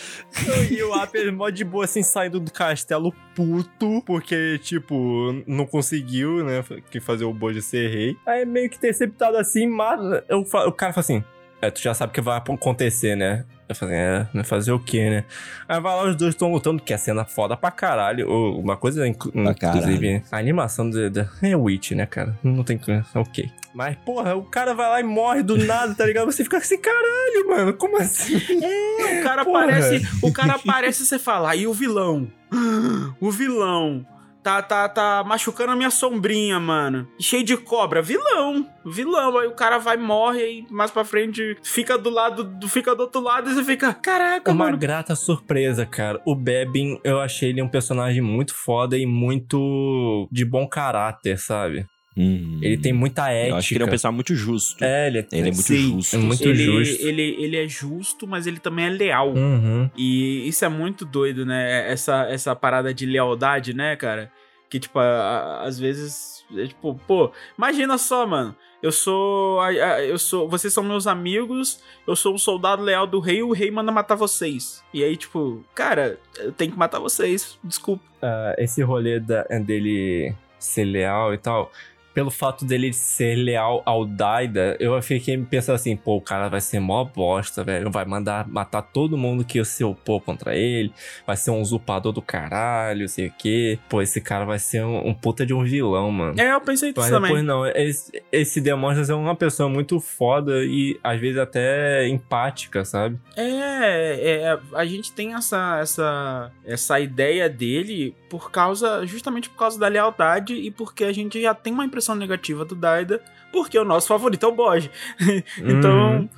[0.70, 6.44] E o Aper mó de boa, assim, saindo do castelo puto, porque, tipo, não conseguiu,
[6.44, 8.16] né, que fazer o Boji ser rei.
[8.24, 10.00] Aí meio que interceptado assim, mas
[10.30, 11.24] eu, o cara fala assim,
[11.62, 13.46] é, tu já sabe o que vai acontecer, né?
[13.74, 15.24] Eu falei, é, né, fazer o quê, né?
[15.68, 18.28] Aí vai lá, os dois estão lutando, que é cena foda pra caralho.
[18.58, 22.38] Uma coisa, inclu- Pra inclusive, a animação da da- é Witch, né, cara?
[22.44, 22.92] Não tem que...
[23.16, 23.52] Ok.
[23.74, 26.26] Mas, porra, o cara vai lá e morre do nada, tá ligado?
[26.32, 28.36] Você fica assim, caralho, mano, como assim?
[28.38, 29.64] O cara Porra.
[29.64, 32.28] aparece, o cara aparece e você fala, "Ah, e o vilão?
[33.20, 34.06] O vilão
[34.44, 37.08] tá, tá, tá machucando a minha sombrinha, mano.
[37.20, 38.02] Cheio de cobra.
[38.02, 39.38] Vilão, vilão.
[39.38, 43.02] Aí o cara vai, morre e mais pra frente fica do lado, do- fica do
[43.02, 44.78] outro lado e você fica, caraca, Uma mano.
[44.78, 46.22] grata surpresa, cara.
[46.26, 51.86] O Bebin, eu achei ele um personagem muito foda e muito de bom caráter, sabe?
[52.16, 52.60] Hum.
[52.62, 53.50] Ele tem muita ética.
[53.54, 54.84] Eu acho que ele é um personagem muito justo.
[54.84, 56.16] É, ele é, Ele é muito Sim, justo.
[56.16, 57.06] É muito ele, justo.
[57.08, 59.34] Ele, ele é justo, mas ele também é leal.
[59.34, 59.90] Uhum.
[59.98, 61.92] E isso é muito doido, né?
[61.92, 64.32] Essa, essa parada de lealdade, né, cara?
[64.70, 66.34] Que, tipo, a- a- às vezes.
[66.56, 68.56] É tipo, pô, imagina só, mano.
[68.82, 69.60] Eu sou.
[69.62, 70.48] a- a- Eu sou.
[70.50, 71.80] Vocês são meus amigos.
[72.06, 73.42] Eu sou um soldado leal do rei.
[73.42, 74.84] O rei manda matar vocês.
[74.94, 77.58] E aí, tipo, cara, eu tenho que matar vocês.
[77.64, 78.04] Desculpa.
[78.22, 81.72] Ah, esse rolê da- dele ser leal e tal.
[82.14, 86.62] Pelo fato dele ser leal ao Daida, eu fiquei pensando assim, pô, o cara vai
[86.62, 87.90] ser mó bosta, velho.
[87.90, 90.94] Vai mandar matar todo mundo que se opor contra ele.
[91.26, 93.80] Vai ser um usurpador do caralho, sei o quê.
[93.90, 96.40] Pô, esse cara vai ser um, um puta de um vilão, mano.
[96.40, 97.30] É, eu pensei nisso Mas também.
[97.30, 102.86] depois não, esse, esse demonstra ser uma pessoa muito foda e às vezes até empática,
[102.86, 103.18] sabe?
[103.36, 109.80] É, é, a gente tem essa, essa, essa ideia dele por causa, justamente por causa
[109.80, 113.86] da lealdade e porque a gente já tem uma impressão negativa do Daida, porque o
[113.86, 114.90] nosso favorito é o Boji.
[115.64, 116.30] então, Uhum.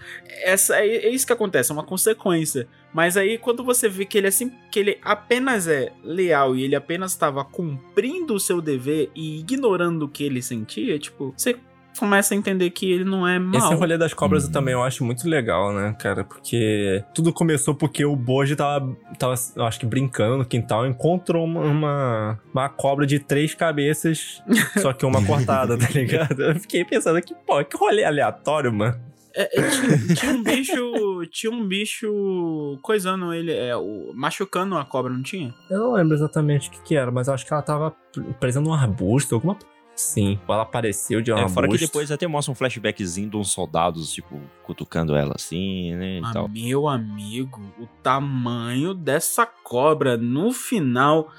[0.44, 2.68] essa é, é isso que acontece, é uma consequência.
[2.94, 6.76] Mas aí quando você vê que ele assim, que ele apenas é leal e ele
[6.76, 11.58] apenas estava cumprindo o seu dever e ignorando o que ele sentia, tipo, você
[11.98, 13.56] começa a entender que ele não é mal.
[13.56, 14.50] Esse rolê das cobras Uhum.
[14.50, 16.24] eu também eu acho muito legal, né, cara?
[16.24, 21.46] Porque tudo começou porque o Boji tava, tava, eu acho que brincando no quintal, encontrou
[21.46, 24.42] uma, uma, uma cobra de três cabeças,
[24.82, 26.42] só que uma cortada, tá ligado?
[26.42, 29.00] Eu fiquei pensando que, pô, que rolê aleatório, mano.
[29.38, 31.26] É, é, tinha, tinha um bicho.
[31.30, 35.54] Tinha um bicho coisando ele, é, o, machucando a cobra, não tinha?
[35.70, 37.94] Eu não lembro exatamente o que que era, mas eu acho que ela tava
[38.40, 39.56] presa num arbusto, alguma
[39.96, 43.52] Sim, ela apareceu de um É, fora que depois até mostra um flashbackzinho de uns
[43.52, 46.18] soldados, tipo, cutucando ela assim, né?
[46.20, 46.50] E tal.
[46.50, 51.32] meu amigo, o tamanho dessa cobra no final.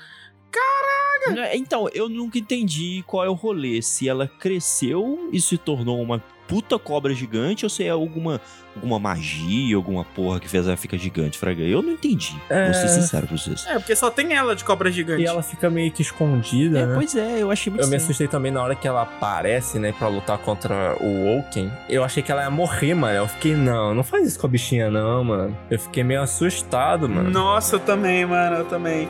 [1.38, 3.82] É, Então, eu nunca entendi qual é o rolê.
[3.82, 8.40] Se ela cresceu e se tornou uma puta cobra gigante ou se é alguma,
[8.76, 11.60] alguma magia, alguma porra que fez ela ficar gigante, fraga.
[11.64, 12.36] Eu não entendi.
[12.48, 12.66] É.
[12.66, 13.66] Vou ser sincero pra vocês.
[13.66, 15.22] É, porque só tem ela de cobra gigante.
[15.22, 16.94] E ela fica meio que escondida, É, né?
[16.94, 18.02] pois é, eu achei muito Eu me estranho.
[18.04, 21.72] assustei também na hora que ela aparece, né, pra lutar contra o Woken.
[21.88, 23.16] Eu achei que ela ia morrer, mano.
[23.18, 25.58] Eu fiquei, não, não faz isso com a bichinha, não, mano.
[25.68, 27.28] Eu fiquei meio assustado, mano.
[27.28, 29.08] Nossa, eu também, mano, eu também.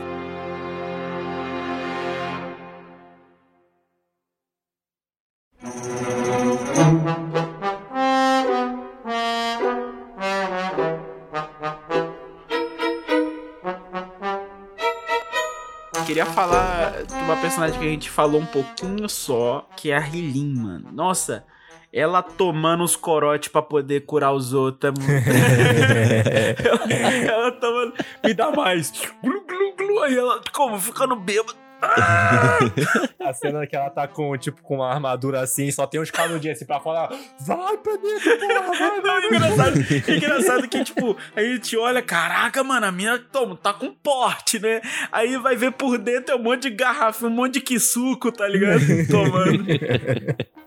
[16.07, 19.99] Queria falar de uma personagem que a gente falou um pouquinho só, que é a
[19.99, 20.89] Rilin, mano.
[20.91, 21.43] Nossa,
[21.91, 24.93] ela tomando os corotes pra poder curar os outros.
[24.93, 25.27] é muito-
[26.65, 27.93] ela, ela tomando.
[28.23, 28.91] Me dá mais.
[29.21, 29.99] Glu, glu, glu.
[30.03, 30.79] Aí ela, como?
[30.79, 31.53] Ficando bêbado.
[31.81, 36.57] A cena que ela tá com, tipo, com uma armadura assim, só tem uns canudinhos
[36.57, 37.09] assim pra falar,
[37.45, 41.55] vai pra dentro, porra, vai, vai, Não, é engraçado, é engraçado que, tipo, aí a
[41.55, 44.81] gente olha, caraca, mano, a mina toma, tá com porte, né?
[45.11, 48.47] Aí vai ver por dentro é um monte de garrafa, um monte de quisuco, tá
[48.47, 48.81] ligado?
[49.09, 49.65] Tomando.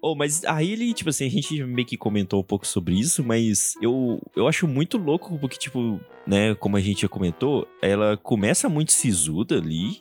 [0.00, 3.22] Oh, mas aí ele, tipo assim, a gente meio que comentou um pouco sobre isso,
[3.22, 8.16] mas eu, eu acho muito louco porque, tipo, né, como a gente já comentou, ela
[8.16, 10.00] começa muito sisuda ali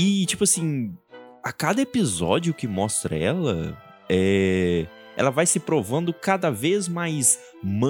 [0.00, 0.96] e, tipo assim,
[1.42, 3.76] a cada episódio que mostra ela,
[4.08, 4.86] é...
[5.18, 7.38] Ela vai se provando cada vez mais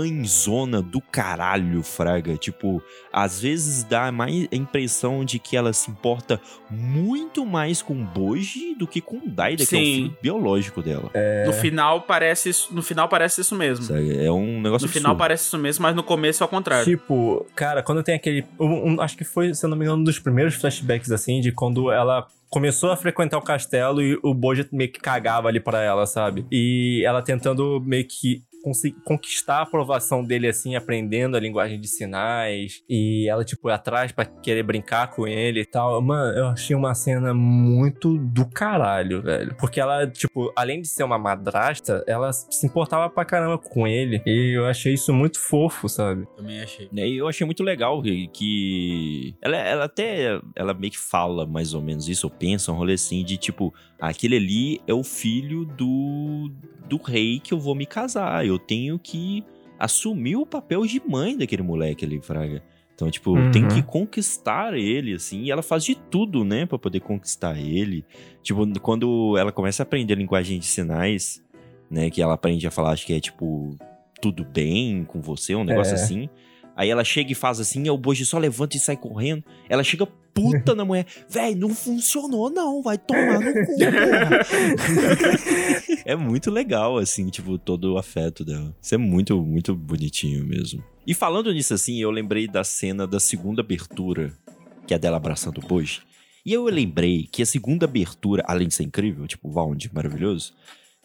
[0.02, 2.36] mãezona do caralho, fraga.
[2.36, 7.92] Tipo, às vezes dá mais a impressão de que ela se importa muito mais com
[7.92, 9.94] o Boji do que com o Daida, que é o Sim.
[9.94, 11.10] filho biológico dela.
[11.46, 13.94] No final parece isso, no final parece isso mesmo.
[13.94, 15.18] É um negócio No final absurdo.
[15.18, 16.84] parece isso mesmo, mas no começo é ao contrário.
[16.84, 18.46] Tipo, cara, quando tem aquele.
[18.58, 21.40] um- um- acho que foi, se eu não me engano, um dos primeiros flashbacks, assim,
[21.40, 25.60] de quando ela começou a frequentar o castelo e o Boji meio que cagava ali
[25.60, 26.46] pra ela, sabe?
[26.50, 28.42] E ela tentando meio que
[29.04, 32.82] conquistar a aprovação dele, assim, aprendendo a linguagem de sinais.
[32.88, 36.00] E ela, tipo, atrás pra querer brincar com ele e tal.
[36.00, 39.54] Mano, eu achei uma cena muito do caralho, velho.
[39.58, 44.22] Porque ela, tipo, além de ser uma madrasta, ela se importava pra caramba com ele.
[44.26, 46.26] E eu achei isso muito fofo, sabe?
[46.36, 46.88] Também achei.
[46.92, 48.02] E eu achei muito legal
[48.32, 52.76] que ela, ela até ela meio que fala mais ou menos isso, ou pensa um
[52.76, 56.50] rolê assim de tipo, aquele ali é o filho do
[56.88, 58.46] do rei que eu vou me casar.
[58.48, 59.44] Eu tenho que
[59.78, 62.62] assumir o papel de mãe daquele moleque ali, fraga.
[62.94, 63.50] Então, tipo, Uhum.
[63.52, 68.04] tem que conquistar ele, assim, e ela faz de tudo, né, Pra poder conquistar ele.
[68.42, 71.40] Tipo, quando ela começa a aprender linguagem de sinais,
[71.88, 73.76] né, que ela aprende a falar, acho que é tipo,
[74.20, 75.94] tudo bem com você, um negócio É.
[75.94, 76.28] assim.
[76.74, 79.44] Aí ela chega e faz assim, aí o Boji só levanta e sai correndo.
[79.68, 80.06] Ela chega
[80.40, 81.06] puta na mulher.
[81.28, 84.46] Véi, não funcionou não, vai tomar no cu, porra.
[86.04, 88.74] é muito legal, assim, tipo, todo o afeto dela.
[88.80, 90.82] Isso é muito, muito bonitinho mesmo.
[91.06, 94.32] E falando nisso assim, eu lembrei da cena da segunda abertura,
[94.86, 96.02] que é dela abraçando o Boji.
[96.44, 100.54] E eu lembrei que a segunda abertura, além de ser incrível, tipo, Wound, maravilhoso,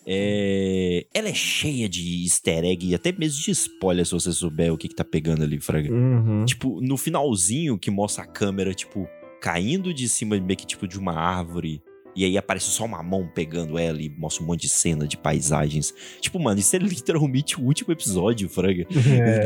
[0.05, 1.05] é...
[1.13, 4.77] ela é cheia de easter egg e até mesmo de spoiler se você souber o
[4.77, 5.91] que, que tá pegando ali, Fraga.
[5.91, 6.45] Uhum.
[6.45, 9.07] Tipo, no finalzinho que mostra a câmera, tipo,
[9.43, 11.83] caindo de cima meio que tipo de uma árvore.
[12.15, 15.17] E aí aparece só uma mão pegando ela e mostra um monte de cena de
[15.17, 15.93] paisagens.
[16.21, 18.85] Tipo, mano, isso é literalmente o último episódio, Fraga.
[19.13, 19.45] É.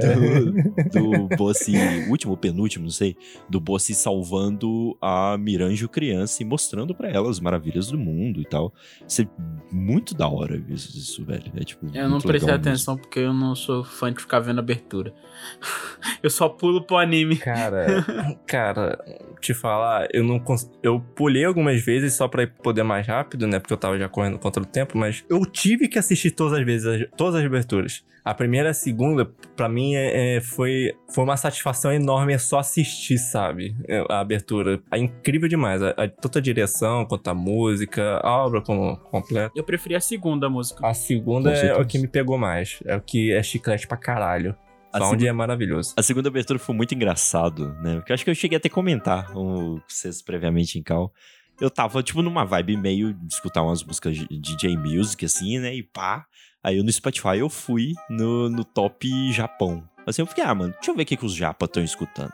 [0.89, 1.73] Do, do Bossi,
[2.09, 3.15] último ou penúltimo, não sei.
[3.49, 8.45] Do Bossi salvando a Miranjo criança e mostrando pra ela as maravilhas do mundo e
[8.45, 8.73] tal.
[9.07, 9.27] Isso é
[9.71, 11.51] muito da hora isso, isso velho.
[11.55, 11.85] É tipo.
[11.93, 12.69] Eu não prestei legal mesmo.
[12.69, 15.13] atenção porque eu não sou fã de ficar vendo abertura.
[16.23, 17.37] Eu só pulo pro anime.
[17.37, 18.03] Cara,
[18.47, 18.97] cara,
[19.39, 20.69] te falar, eu não cons...
[20.81, 23.59] eu pulei algumas vezes só pra ir poder mais rápido, né?
[23.59, 26.65] Porque eu tava já correndo contra o tempo, mas eu tive que assistir todas as
[26.65, 28.03] vezes, as- todas as aberturas.
[28.25, 29.23] A primeira e a segunda,
[29.55, 33.73] pra mim, é, é, foi, foi uma satisfação enorme é só assistir, sabe?
[33.87, 34.81] É, A abertura.
[34.91, 35.81] É incrível demais.
[35.81, 39.51] A, a- tanto a direção quanto a música, a obra como completa.
[39.55, 40.85] Eu preferi a segunda música.
[40.85, 42.79] A segunda é o que me pegou mais.
[42.85, 44.55] É o que é chiclete pra caralho.
[44.91, 45.93] A Sound é maravilhoso.
[45.97, 47.95] A segunda abertura foi muito engraçado, né?
[47.97, 51.13] Porque eu acho que eu cheguei até a comentar com vocês previamente em cal.
[51.59, 55.75] Eu tava, tipo, numa vibe meio de escutar umas músicas de DJ Music, assim, né?
[55.75, 56.25] E pá.
[56.63, 59.87] Aí no Spotify eu fui no, no top Japão.
[60.05, 62.31] Assim, eu fiquei, ah, mano, deixa eu ver o que, que os japa estão escutando.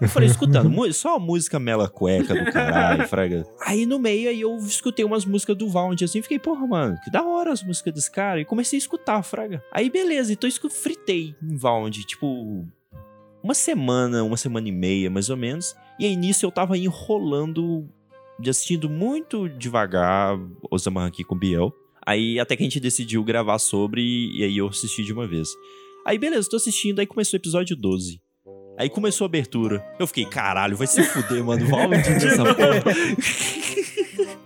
[0.00, 3.46] Eu falei, escutando, só a música mela cueca do caralho, fraga.
[3.64, 7.10] Aí no meio, aí eu escutei umas músicas do Vound, assim, fiquei, porra, mano, que
[7.10, 8.40] da hora as músicas desse cara.
[8.40, 9.64] E comecei a escutar, fraga.
[9.72, 12.66] Aí beleza, então eu fritei em Vound, tipo,
[13.42, 15.74] uma semana, uma semana e meia, mais ou menos.
[15.98, 17.88] E aí nisso eu tava enrolando,
[18.48, 20.38] assistindo muito devagar
[20.70, 21.72] Osama aqui com Biel.
[22.04, 25.48] Aí até que a gente decidiu gravar sobre, e aí eu assisti de uma vez.
[26.04, 28.20] Aí beleza, tô assistindo, aí começou o episódio 12.
[28.78, 29.82] Aí começou a abertura.
[29.98, 31.66] Eu fiquei, caralho, vai se fuder, mano.
[31.66, 32.82] Vamos dessa porra.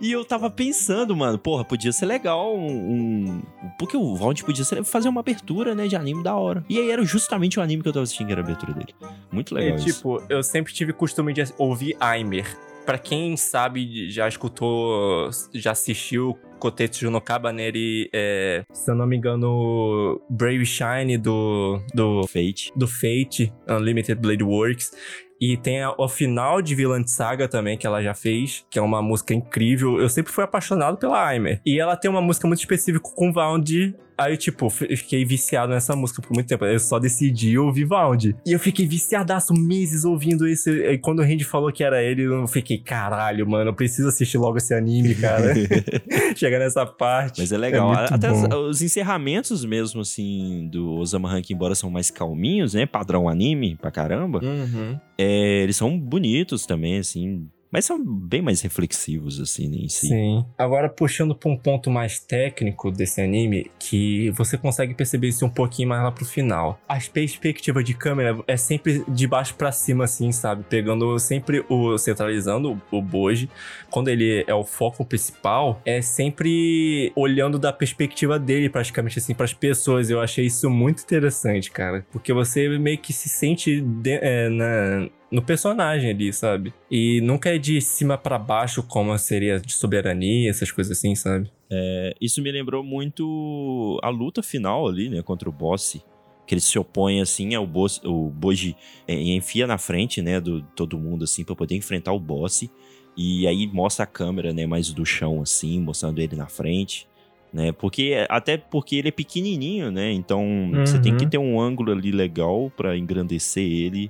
[0.01, 2.65] E eu tava pensando, mano, porra, podia ser legal um.
[2.65, 3.41] um-
[3.77, 6.65] porque o Vault podia ser, fazer uma abertura, né, de anime da hora.
[6.67, 8.95] E aí era justamente o anime que eu tava assistindo, que era a abertura dele.
[9.31, 9.77] Muito legal.
[9.77, 9.97] E, isso.
[9.97, 12.47] tipo, eu sempre tive costume de ouvir Aimer.
[12.85, 19.15] Pra quem sabe, já escutou, já assistiu Kotetsu no Kabaneri, é, se eu não me
[19.17, 22.71] engano, Brave Shine do, do, Fate.
[22.75, 24.91] do Fate, Unlimited Blade Works.
[25.39, 28.81] E tem a- o final de Villain Saga também, que ela já fez, que é
[28.81, 29.99] uma música incrível.
[29.99, 31.59] Eu sempre fui apaixonado pela Aimer.
[31.65, 33.95] E ela tem uma música muito específica com Vound.
[34.21, 36.65] Aí, tipo, fiquei viciado nessa música por muito tempo.
[36.65, 38.35] Eu só decidi ouvir Vound.
[38.45, 40.69] E eu fiquei viciadaço meses ouvindo isso.
[40.69, 44.37] E quando o Randy falou que era ele, eu fiquei, caralho, mano, eu preciso assistir
[44.37, 45.53] logo esse anime, cara.
[46.35, 47.39] Chegar nessa parte.
[47.39, 47.87] Mas é legal.
[47.87, 48.69] muito Até bom.
[48.69, 52.85] os encerramentos mesmo, assim, do Osama Rank, embora são mais calminhos, né?
[52.85, 54.39] Padrão anime pra caramba.
[54.43, 54.99] Uhum.
[55.17, 57.47] É, eles são bonitos também, assim.
[57.71, 60.07] Mas são bem mais reflexivos, assim, né, em si.
[60.07, 60.45] Sim.
[60.57, 65.49] Agora, puxando pra um ponto mais técnico desse anime, que você consegue perceber isso um
[65.49, 66.79] pouquinho mais lá pro final.
[66.87, 70.63] A perspectiva de câmera é sempre de baixo pra cima, assim, sabe?
[70.69, 71.97] Pegando sempre o.
[71.97, 73.49] centralizando o, o Boji.
[73.89, 79.53] Quando ele é o foco principal, é sempre olhando da perspectiva dele, praticamente, assim, pras
[79.53, 80.09] pessoas.
[80.09, 82.05] Eu achei isso muito interessante, cara.
[82.11, 86.73] Porque você meio que se sente de- é, na, no personagem ali, sabe?
[86.89, 91.49] E nunca é de cima pra baixo, como seria de soberania, essas coisas assim, sabe?
[91.69, 95.97] É, isso me lembrou muito a luta final ali, né, contra o boss.
[96.45, 98.75] Que ele se opõe, assim, ao boss, o Boji
[99.07, 102.69] é, enfia na frente, né, do todo mundo, assim, pra poder enfrentar o boss.
[103.15, 107.07] E aí mostra a câmera, né, mais do chão, assim, mostrando ele na frente.
[107.53, 111.17] Né, porque, até porque ele é pequenininho, né, então você tem Uhum.
[111.17, 114.09] que ter um ângulo ali legal pra engrandecer ele,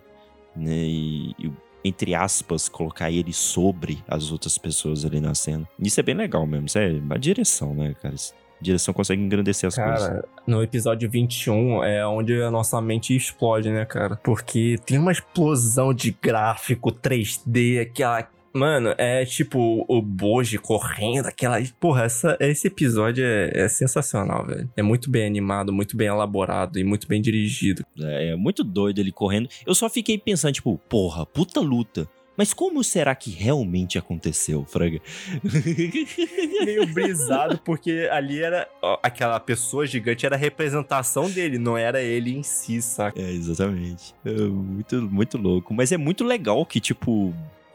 [0.56, 1.52] né, e, e,
[1.84, 5.68] entre aspas, colocar ele sobre as outras pessoas ali na cena.
[5.80, 8.16] Isso é bem legal mesmo, isso é a direção, né, cara?
[8.16, 10.08] A direção consegue engrandecer as coisas.
[10.08, 14.18] Cara, no episódio 21 é onde a nossa mente explode, né, cara?
[14.18, 18.28] Porque tem uma explosão de gráfico 3D, aquela.
[18.54, 21.58] Mano, é tipo o Boji correndo, aquela.
[21.80, 24.70] Porra, essa, esse episódio é, é sensacional, velho.
[24.76, 27.86] É muito bem animado, muito bem elaborado e muito bem dirigido.
[28.00, 29.48] É, é muito doido ele correndo.
[29.66, 32.10] Eu só fiquei pensando, tipo, porra, puta luta.
[32.38, 35.00] Mas como será que realmente aconteceu, Fraga?
[36.66, 38.68] Meio brisado, porque ali era.
[38.82, 43.22] ó, aquela pessoa gigante era a representação dele, não era ele em si, saca?
[43.22, 44.16] É, exatamente.
[44.26, 45.74] É muito, muito louco.
[45.74, 47.34] Mas é muito legal que, tipo,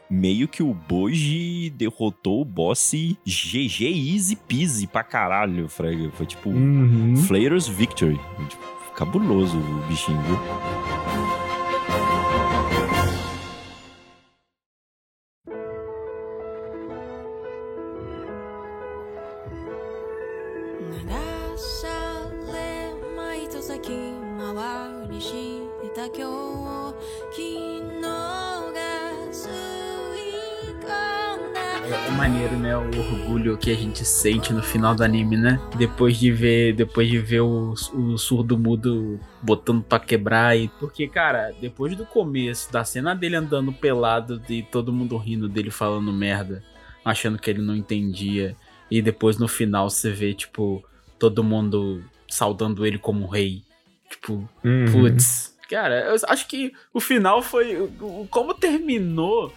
[0.09, 2.91] meio que o Boji derrotou o boss
[3.25, 3.83] GG
[4.15, 6.09] easy peasy pra caralho, Fraga.
[6.13, 7.15] Foi tipo, Uhum.
[7.17, 8.19] Flayers Victory.
[8.49, 8.63] Tipo,
[8.95, 10.37] cabuloso o bichinho, viu?
[32.17, 32.75] Maneiro, né?
[32.75, 35.59] O orgulho que a gente sente no final do anime, né?
[35.77, 41.07] Depois de ver, depois de ver o, o surdo mudo botando pra quebrar e porque,
[41.07, 46.11] cara, depois do começo da cena dele andando pelado e todo mundo rindo dele falando
[46.11, 46.63] merda,
[47.05, 48.55] achando que ele não entendia,
[48.89, 50.83] e depois no final você vê tipo
[51.19, 53.61] todo mundo saudando ele como rei,
[54.09, 54.85] tipo, Uhum.
[54.91, 55.55] Putz.
[55.69, 57.89] Cara, eu acho que o final foi.
[58.31, 59.53] Como terminou.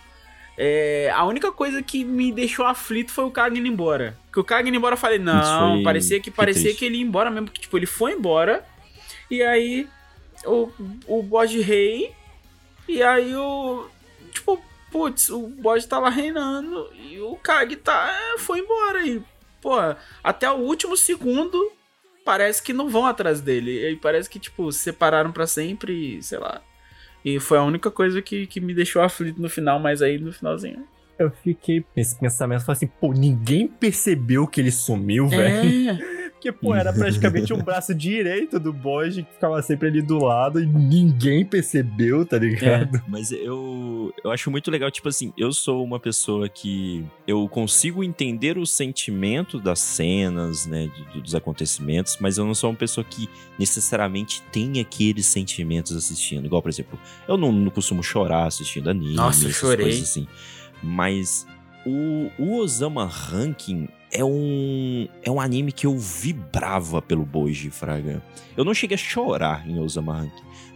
[0.57, 4.17] É, a única coisa que me deixou aflito foi o Kaga indo embora.
[4.33, 6.79] Que o Kaga indo embora, eu falei, não, foi- parecia que parecia triste.
[6.79, 8.65] que ele ia embora mesmo, porque tipo, ele foi embora
[9.31, 9.89] e aí
[10.45, 10.71] o,
[11.07, 12.13] o bode rei
[12.89, 13.87] e aí o
[14.33, 19.23] tipo, putz, o bode tá lá reinando e o Kag tá é, foi embora e
[19.63, 19.77] pô,
[20.23, 21.73] até o último segundo
[22.25, 23.91] parece que não vão atrás dele.
[23.91, 26.61] E parece que tipo, se separaram pra sempre, sei lá.
[27.25, 30.33] E foi a única coisa que, que me deixou aflito no final, mas aí no
[30.33, 30.85] finalzinho.
[31.19, 35.91] Eu fiquei nesse pensamento, falei assim, pô, ninguém percebeu que ele sumiu, velho.
[35.91, 36.20] É.
[36.41, 40.59] Porque, pô, era praticamente um braço direito do Boji que ficava sempre ali do lado
[40.59, 43.03] e ninguém percebeu, tá ligado?
[43.07, 48.03] Mas eu, eu acho muito legal, tipo assim, eu sou uma pessoa que eu consigo
[48.03, 53.05] entender o sentimento das cenas, né, de- dos acontecimentos, mas eu não sou uma pessoa
[53.05, 53.29] que
[53.59, 56.47] necessariamente tem aqueles sentimentos assistindo.
[56.47, 59.85] Igual, por exemplo, eu não, não costumo chorar assistindo anime, Nossa, eu essas chorei.
[59.87, 60.27] coisas assim.
[60.83, 61.47] Mas
[61.85, 68.23] o, o Osama Ranking é um, é um anime que eu vibrava pelo Boji, Fraga.
[68.57, 70.31] Eu não cheguei a chorar em Osama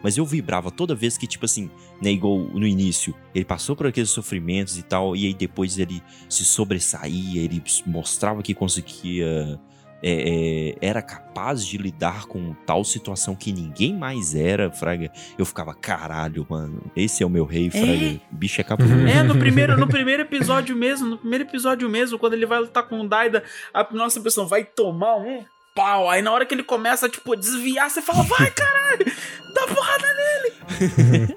[0.05, 3.87] mas eu vibrava toda vez que, tipo assim, né, igual no início, ele passou por
[3.87, 9.59] aqueles sofrimentos e tal, e aí depois ele se sobressaía, ele mostrava que conseguia.
[10.07, 15.11] É, é, era capaz de lidar com tal situação que ninguém mais era, Fraga.
[15.39, 16.93] Eu ficava, caralho, mano.
[16.95, 18.21] Esse é o meu rei, Fraga.
[18.31, 19.07] Bicho é cabuloso.
[19.07, 22.87] É, no primeiro, no primeiro episódio mesmo, no primeiro episódio mesmo, quando ele vai lutar
[22.87, 23.43] com o Daida,
[23.73, 25.43] a nossa pessoa vai tomar um
[25.75, 26.09] pau.
[26.09, 29.05] Aí na hora que ele começa, tipo, desviar, você fala, vai, caralho,
[29.53, 31.37] dá porrada nele.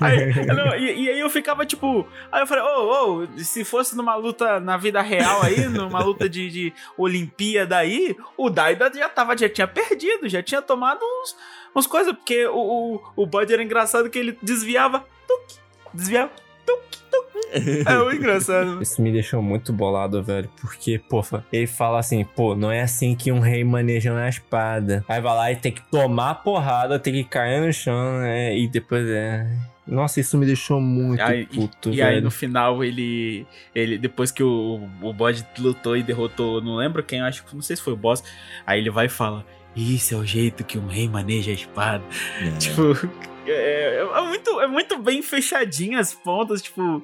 [0.00, 3.96] aí, não, e, e aí eu ficava, tipo, aí eu falei, ô, ô, se fosse
[3.96, 9.08] numa luta na vida real aí, numa luta de, de Olimpíada aí, o Daida já
[9.08, 11.36] tava, já tinha perdido, já tinha tomado uns,
[11.74, 12.56] uns coisas, porque o,
[12.96, 15.58] o, o Bud era engraçado que ele desviava, tuc,
[15.92, 16.30] desviava,
[16.64, 16.80] tuc,
[17.10, 17.31] tuc.
[17.86, 18.82] É muito engraçado.
[18.82, 20.48] Isso me deixou muito bolado, velho.
[20.60, 25.04] Porque, pofa, ele fala assim, pô, não é assim que um rei maneja uma espada.
[25.08, 28.56] Aí vai lá e tem que tomar a porrada, tem que cair no chão, né?
[28.56, 29.46] E depois é.
[29.86, 32.08] Nossa, isso me deixou muito Aí- puto, E velho.
[32.08, 33.44] aí no final ele,
[33.74, 37.62] ele depois que o, o bode lutou e derrotou, não lembro quem, acho que não
[37.62, 38.22] sei se foi o boss,
[38.64, 39.44] aí ele vai e fala:
[39.74, 42.04] "Isso é o jeito que um rei maneja a espada".
[42.40, 42.50] É.
[42.58, 42.96] Tipo,
[43.44, 47.02] é, é muito, é muito bem fechadinho as pontas, tipo,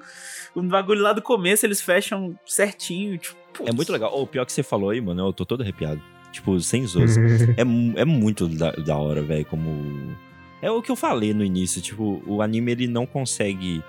[0.55, 4.21] o bagulho lá do começo eles fecham certinho, tipo, É muito legal.
[4.21, 6.01] O pior que você falou aí, mano, eu tô todo arrepiado.
[6.33, 7.17] Tipo, sem zoas.
[7.57, 10.17] é, é muito da, da hora, velho, como...
[10.61, 13.83] É o que eu falei no início, tipo, o anime ele não consegue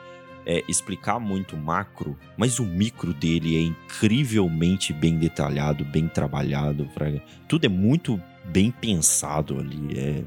[0.45, 6.87] é, explicar muito o macro, mas o micro dele é incrivelmente bem detalhado, bem trabalhado,
[6.93, 7.21] fraga.
[7.47, 10.23] Tudo é muito bem pensado ali, é,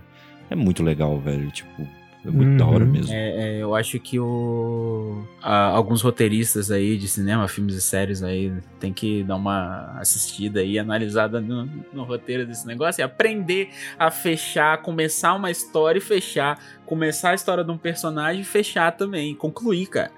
[0.51, 1.89] é muito legal, velho, tipo,
[2.25, 2.57] é muito Uhum.
[2.57, 3.13] da hora mesmo.
[3.13, 8.23] É, é, eu acho que o, a- alguns roteiristas aí de cinema, filmes e séries
[8.23, 13.71] aí, tem que dar uma assistida aí, analisada no, no roteiro desse negócio e aprender
[13.99, 18.93] a fechar, começar uma história e fechar, começar a história de um personagem e fechar
[18.93, 20.11] também, concluir, cara.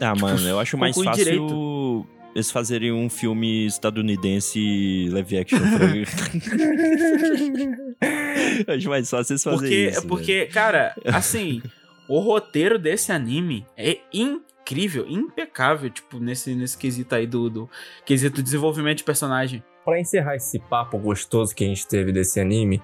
[0.00, 2.06] Ah, Tipo, mano, eu acho mais conclui fácil direito.
[2.38, 5.58] Eles fazerem um filme estadunidense live action.
[8.66, 10.06] eu acho mais fácil eles fazerem Porque, isso.
[10.06, 11.60] porque cara, assim,
[12.08, 17.68] o roteiro desse anime é incrível, impecável, tipo, nesse, nesse quesito aí do, do
[18.04, 19.64] quesito desenvolvimento de personagem.
[19.84, 22.80] Pra encerrar esse papo gostoso que a gente teve desse anime,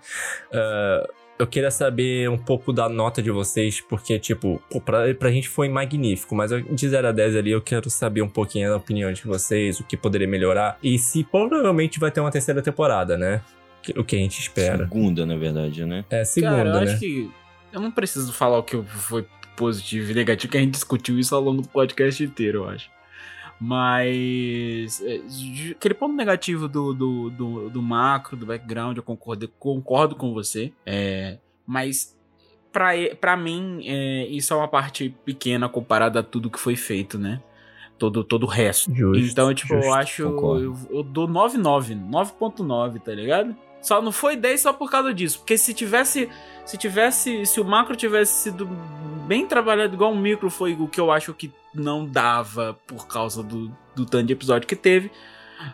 [0.53, 1.09] ah,
[1.39, 5.49] eu queria saber um pouco da nota de vocês, porque, tipo, pô, pra, pra gente
[5.49, 8.77] foi magnífico, mas eu- de 0 a 10 ali eu quero saber um pouquinho da
[8.77, 13.19] opinião de vocês, o que poderia melhorar, e se provavelmente vai ter uma terceira temporada,
[13.19, 13.41] né?
[13.97, 14.79] O que a gente espera.
[14.79, 16.05] Segunda, na verdade, né?
[16.09, 16.83] É, segunda, Cara, eu né?
[16.85, 17.31] acho que
[17.73, 19.27] eu não preciso falar o que foi
[19.57, 22.89] positivo e negativo, que a gente discutiu isso ao longo do podcast inteiro, eu acho.
[23.67, 25.21] Mas é,
[25.73, 30.73] aquele ponto negativo do, do, do, do macro, do background, eu concordo, concordo com você.
[30.85, 32.15] É, mas
[32.71, 32.91] pra,
[33.21, 37.43] pra mim, é, isso é uma parte pequena comparada a tudo que foi feito, né?
[37.99, 38.93] Todo, todo o resto.
[38.95, 40.25] Justo, Então, tipo, eu justo, acho.
[40.31, 40.65] concordo.
[40.91, 41.95] Eu, eu dou 9,9.
[42.11, 43.57] 9,9, tá ligado?
[43.85, 45.39] Só não foi 10 só por causa disso.
[45.41, 46.29] Porque se tivesse.
[46.65, 47.45] Se tivesse.
[47.45, 48.67] Se o macro tivesse sido
[49.29, 53.43] bem trabalhado, igual o micro foi o que eu acho que não dava por causa
[53.43, 55.11] do, do tanto de episódio que teve.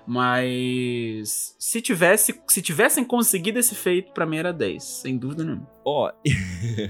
[0.05, 1.55] Mas.
[1.57, 2.41] Se tivesse.
[2.49, 4.83] Se tivessem conseguido esse feito, pra mim era 10.
[4.83, 5.71] Sem dúvida nenhuma.
[5.85, 6.11] Ó,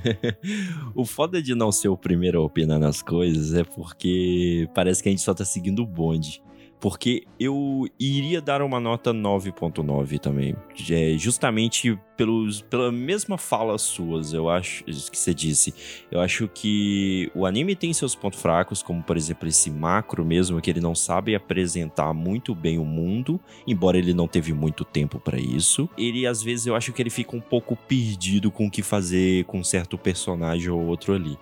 [0.97, 5.11] o foda de não ser o primeiro a opinar nas coisas é porque parece que
[5.11, 6.43] a gente só tá seguindo o bonde.
[6.81, 10.57] Porque eu iria dar uma nota 9.9 também.
[10.91, 15.74] É, justamente pelos, pela mesma fala suas, eu acho que você disse.
[16.11, 20.61] Eu acho que o anime tem seus pontos fracos, como por exemplo esse macro mesmo,
[20.61, 25.20] que ele não sabe apresentar muito bem o mundo, embora ele não teve muito tempo
[25.20, 25.89] para isso.
[25.99, 29.45] Ele às vezes eu acho que ele fica um pouco perdido com o que fazer
[29.45, 31.39] com um certo personagem ou outro ali.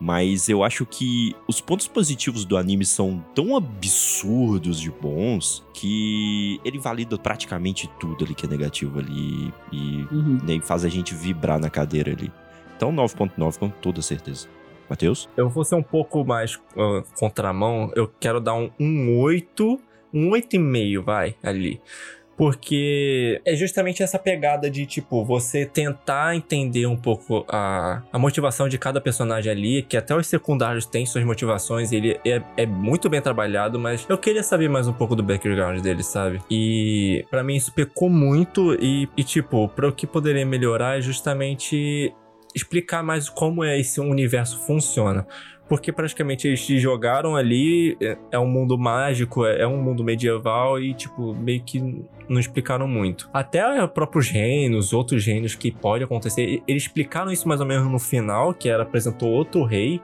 [0.00, 6.60] Mas eu acho que os pontos positivos do anime são tão absurdos de bons que
[6.64, 10.38] ele valida praticamente tudo ali que é negativo ali e Uhum.
[10.44, 12.30] nem faz a gente vibrar na cadeira ali.
[12.76, 14.46] Então 9.9 com toda certeza.
[14.88, 15.28] Matheus?
[15.36, 17.92] Eu vou ser um pouco mais ah, contramão.
[17.94, 19.80] Eu quero dar um, um 8,
[20.14, 21.80] um 8,5, vai, ali.
[22.38, 28.68] Porque é justamente essa pegada de, tipo, você tentar entender um pouco a, a motivação
[28.68, 33.10] de cada personagem ali, que até os secundários têm suas motivações, ele é, é muito
[33.10, 36.40] bem trabalhado, mas eu queria saber mais um pouco do background dele, sabe?
[36.48, 41.00] E pra mim isso pecou muito, e, e tipo, para o que poderia melhorar é
[41.00, 42.14] justamente
[42.54, 45.26] explicar mais como é esse universo funciona.
[45.68, 50.02] Porque praticamente eles te jogaram ali, é- é um mundo mágico, é é um mundo
[50.04, 51.80] medieval e, tipo, meio que
[52.28, 53.28] não explicaram muito.
[53.32, 57.66] Até o próprio gênio, os outros gênios que pode acontecer, eles explicaram isso mais ou
[57.66, 60.00] menos no final, que era apresentou outro rei,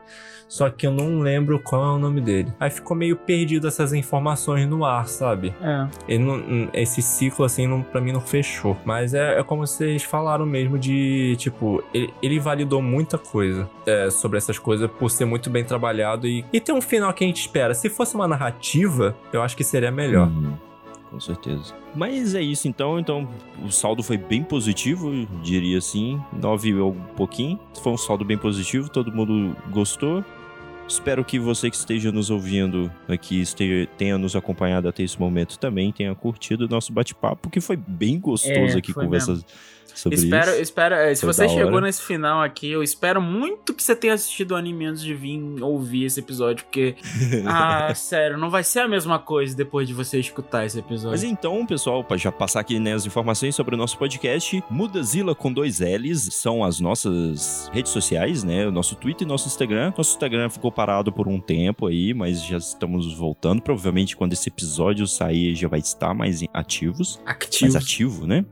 [0.47, 2.53] só que eu não lembro qual é o nome dele.
[2.61, 5.53] Aí ficou meio perdido essas informações no ar, sabe?
[6.09, 6.19] É.
[6.19, 8.77] Não- esse ciclo, assim, não, pra mim não fechou.
[8.85, 14.11] Mas é, é como vocês falaram mesmo de, tipo, ele, ele validou muita coisa é,
[14.11, 17.27] sobre essas coisas por ser muito bem trabalhado e, e ter um final que a
[17.27, 17.73] gente espera.
[17.73, 20.27] Se fosse uma narrativa, eu acho que seria melhor.
[20.27, 20.57] Uhum,
[21.13, 21.73] com certeza.
[21.95, 22.99] Mas é isso então.
[22.99, 23.29] Então
[23.65, 26.21] o saldo foi bem positivo, eu diria assim.
[26.33, 27.59] 9 ou um pouquinho.
[27.81, 30.25] Foi um saldo bem positivo, todo mundo gostou.
[30.87, 35.59] Espero que você que esteja nos ouvindo aqui esteja, tenha nos acompanhado até esse momento
[35.59, 39.39] também, tenha curtido o nosso bate-papo, que foi bem gostoso É, aqui foi conversar
[39.95, 40.63] sobre espero, isso.
[40.63, 41.87] espero, é, se você chegou hora.
[41.87, 45.41] nesse final aqui, eu espero muito que você tenha assistido o anime antes de vir
[45.63, 46.97] ouvir esse episódio, porque,
[47.47, 51.11] ah, sério, não vai ser a mesma coisa depois de você escutar esse episódio.
[51.11, 55.35] Mas então, pessoal, para já passar aqui né, as informações sobre o nosso podcast, Mudazila
[55.35, 58.67] com dois L's são as nossas redes sociais, né?
[58.67, 59.93] O nosso Twitter e nosso Instagram.
[59.97, 63.63] Nosso Instagram ficou parado por um tempo aí, mas já estamos voltando.
[63.63, 67.21] Provavelmente quando esse episódio sair já vai estar mais ativos.
[67.25, 67.73] Activo.
[67.73, 68.45] Mais ativo, né?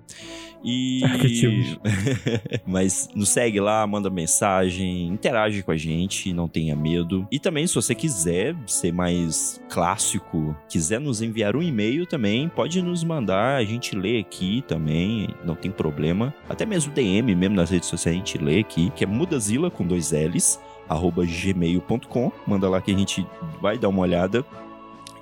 [0.65, 1.03] E.
[1.05, 1.79] Ativos.
[2.67, 7.27] Mas nos segue lá, manda mensagem, interage com a gente, não tenha medo.
[7.31, 12.81] E também, se você quiser ser mais clássico, quiser nos enviar um e-mail também, pode
[12.83, 16.35] nos mandar, a gente lê aqui também, não tem problema.
[16.49, 19.87] Até mesmo DM, mesmo nas redes sociais, a gente lê aqui, que é mudazila com
[19.87, 22.33] dois L's, arroba gmail.com.
[22.47, 23.27] Manda lá que a gente
[23.61, 24.45] vai dar uma olhada.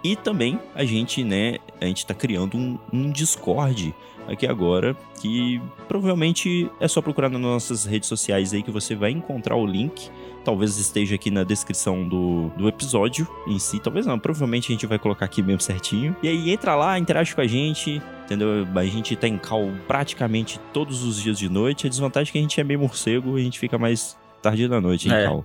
[0.02, 3.94] E também a gente, né, a gente tá criando um, um Discord
[4.28, 9.10] aqui agora, que provavelmente é só procurar nas nossas redes sociais aí que você vai
[9.10, 10.10] encontrar o link.
[10.44, 13.78] Talvez esteja aqui na descrição do, do episódio em si.
[13.78, 16.16] Talvez não, provavelmente a gente vai colocar aqui mesmo certinho.
[16.22, 18.66] E aí entra lá, interage com a gente, entendeu?
[18.74, 21.86] A gente tá em call praticamente todos os dias de noite.
[21.86, 24.66] A desvantagem é que a gente é meio morcego e a gente fica mais tarde
[24.66, 25.26] da noite em É.
[25.26, 25.44] call.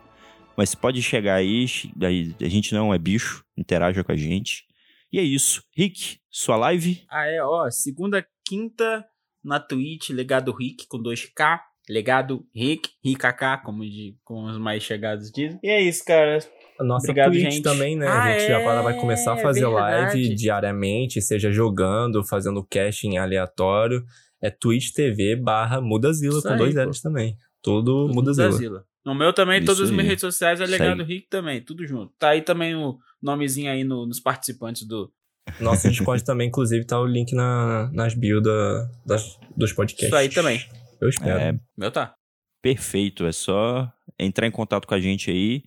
[0.56, 1.66] Mas pode chegar aí,
[2.02, 4.64] aí, a gente não é bicho, interaja com a gente.
[5.12, 5.62] E é isso.
[5.76, 7.04] Rick, sua live?
[7.10, 9.06] Ah, é, ó, segunda, quinta
[9.44, 11.60] na Twitch, legado Rick com 2K.
[11.88, 15.60] Legado Rick, RiKK, como, de, como os mais chegados dizem.
[15.62, 16.40] E é isso, cara.
[16.80, 17.62] A nossa Obrigado, Twitch gente.
[17.62, 18.08] também, né?
[18.08, 20.36] Ah, a gente já é, vai- vai começar a fazer live verdade.
[20.36, 24.04] diariamente, seja jogando, fazendo casting aleatório.
[24.42, 26.74] É Twitch TV barra Mudazila, com aí, dois.
[26.76, 27.38] L's também.
[27.62, 28.48] Tudo Mudazila.
[28.48, 28.84] Mudazila.
[29.06, 31.04] No meu também, Isso todas as minhas redes sociais é legado.
[31.04, 32.12] Rick também, tudo junto.
[32.18, 35.14] Tá aí também o nomezinho aí no- nos participantes do.
[35.60, 40.08] Nosso Discord também, inclusive, tá o link na, nas bio da, das, dos podcasts.
[40.08, 40.64] Isso aí também.
[41.00, 41.40] Eu espero.
[41.40, 42.14] É, Meu tá.
[42.62, 45.64] Perfeito, é só entrar em contato com a gente aí.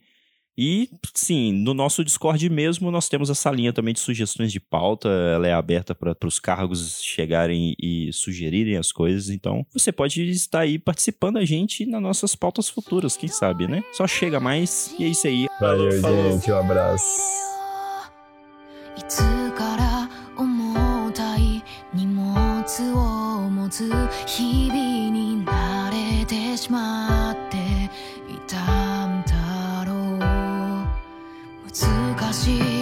[0.60, 5.08] E, sim, no nosso Discord mesmo, nós temos essa linha também de sugestões de pauta.
[5.08, 9.30] Ela é aberta para os cargos chegarem e sugerirem as coisas.
[9.30, 13.84] Então, você pode estar aí participando a gente nas nossas pautas futuras, quem sabe, né?
[13.92, 15.46] Só chega mais e é isso aí.
[15.60, 16.32] Valeu, Falou.
[16.32, 16.50] gente.
[16.50, 17.06] Um abraço.
[22.82, 23.88] を持つ
[24.26, 27.56] 日々に慣れてしまって
[28.30, 30.18] いたんだろう。
[31.70, 32.77] 難しい。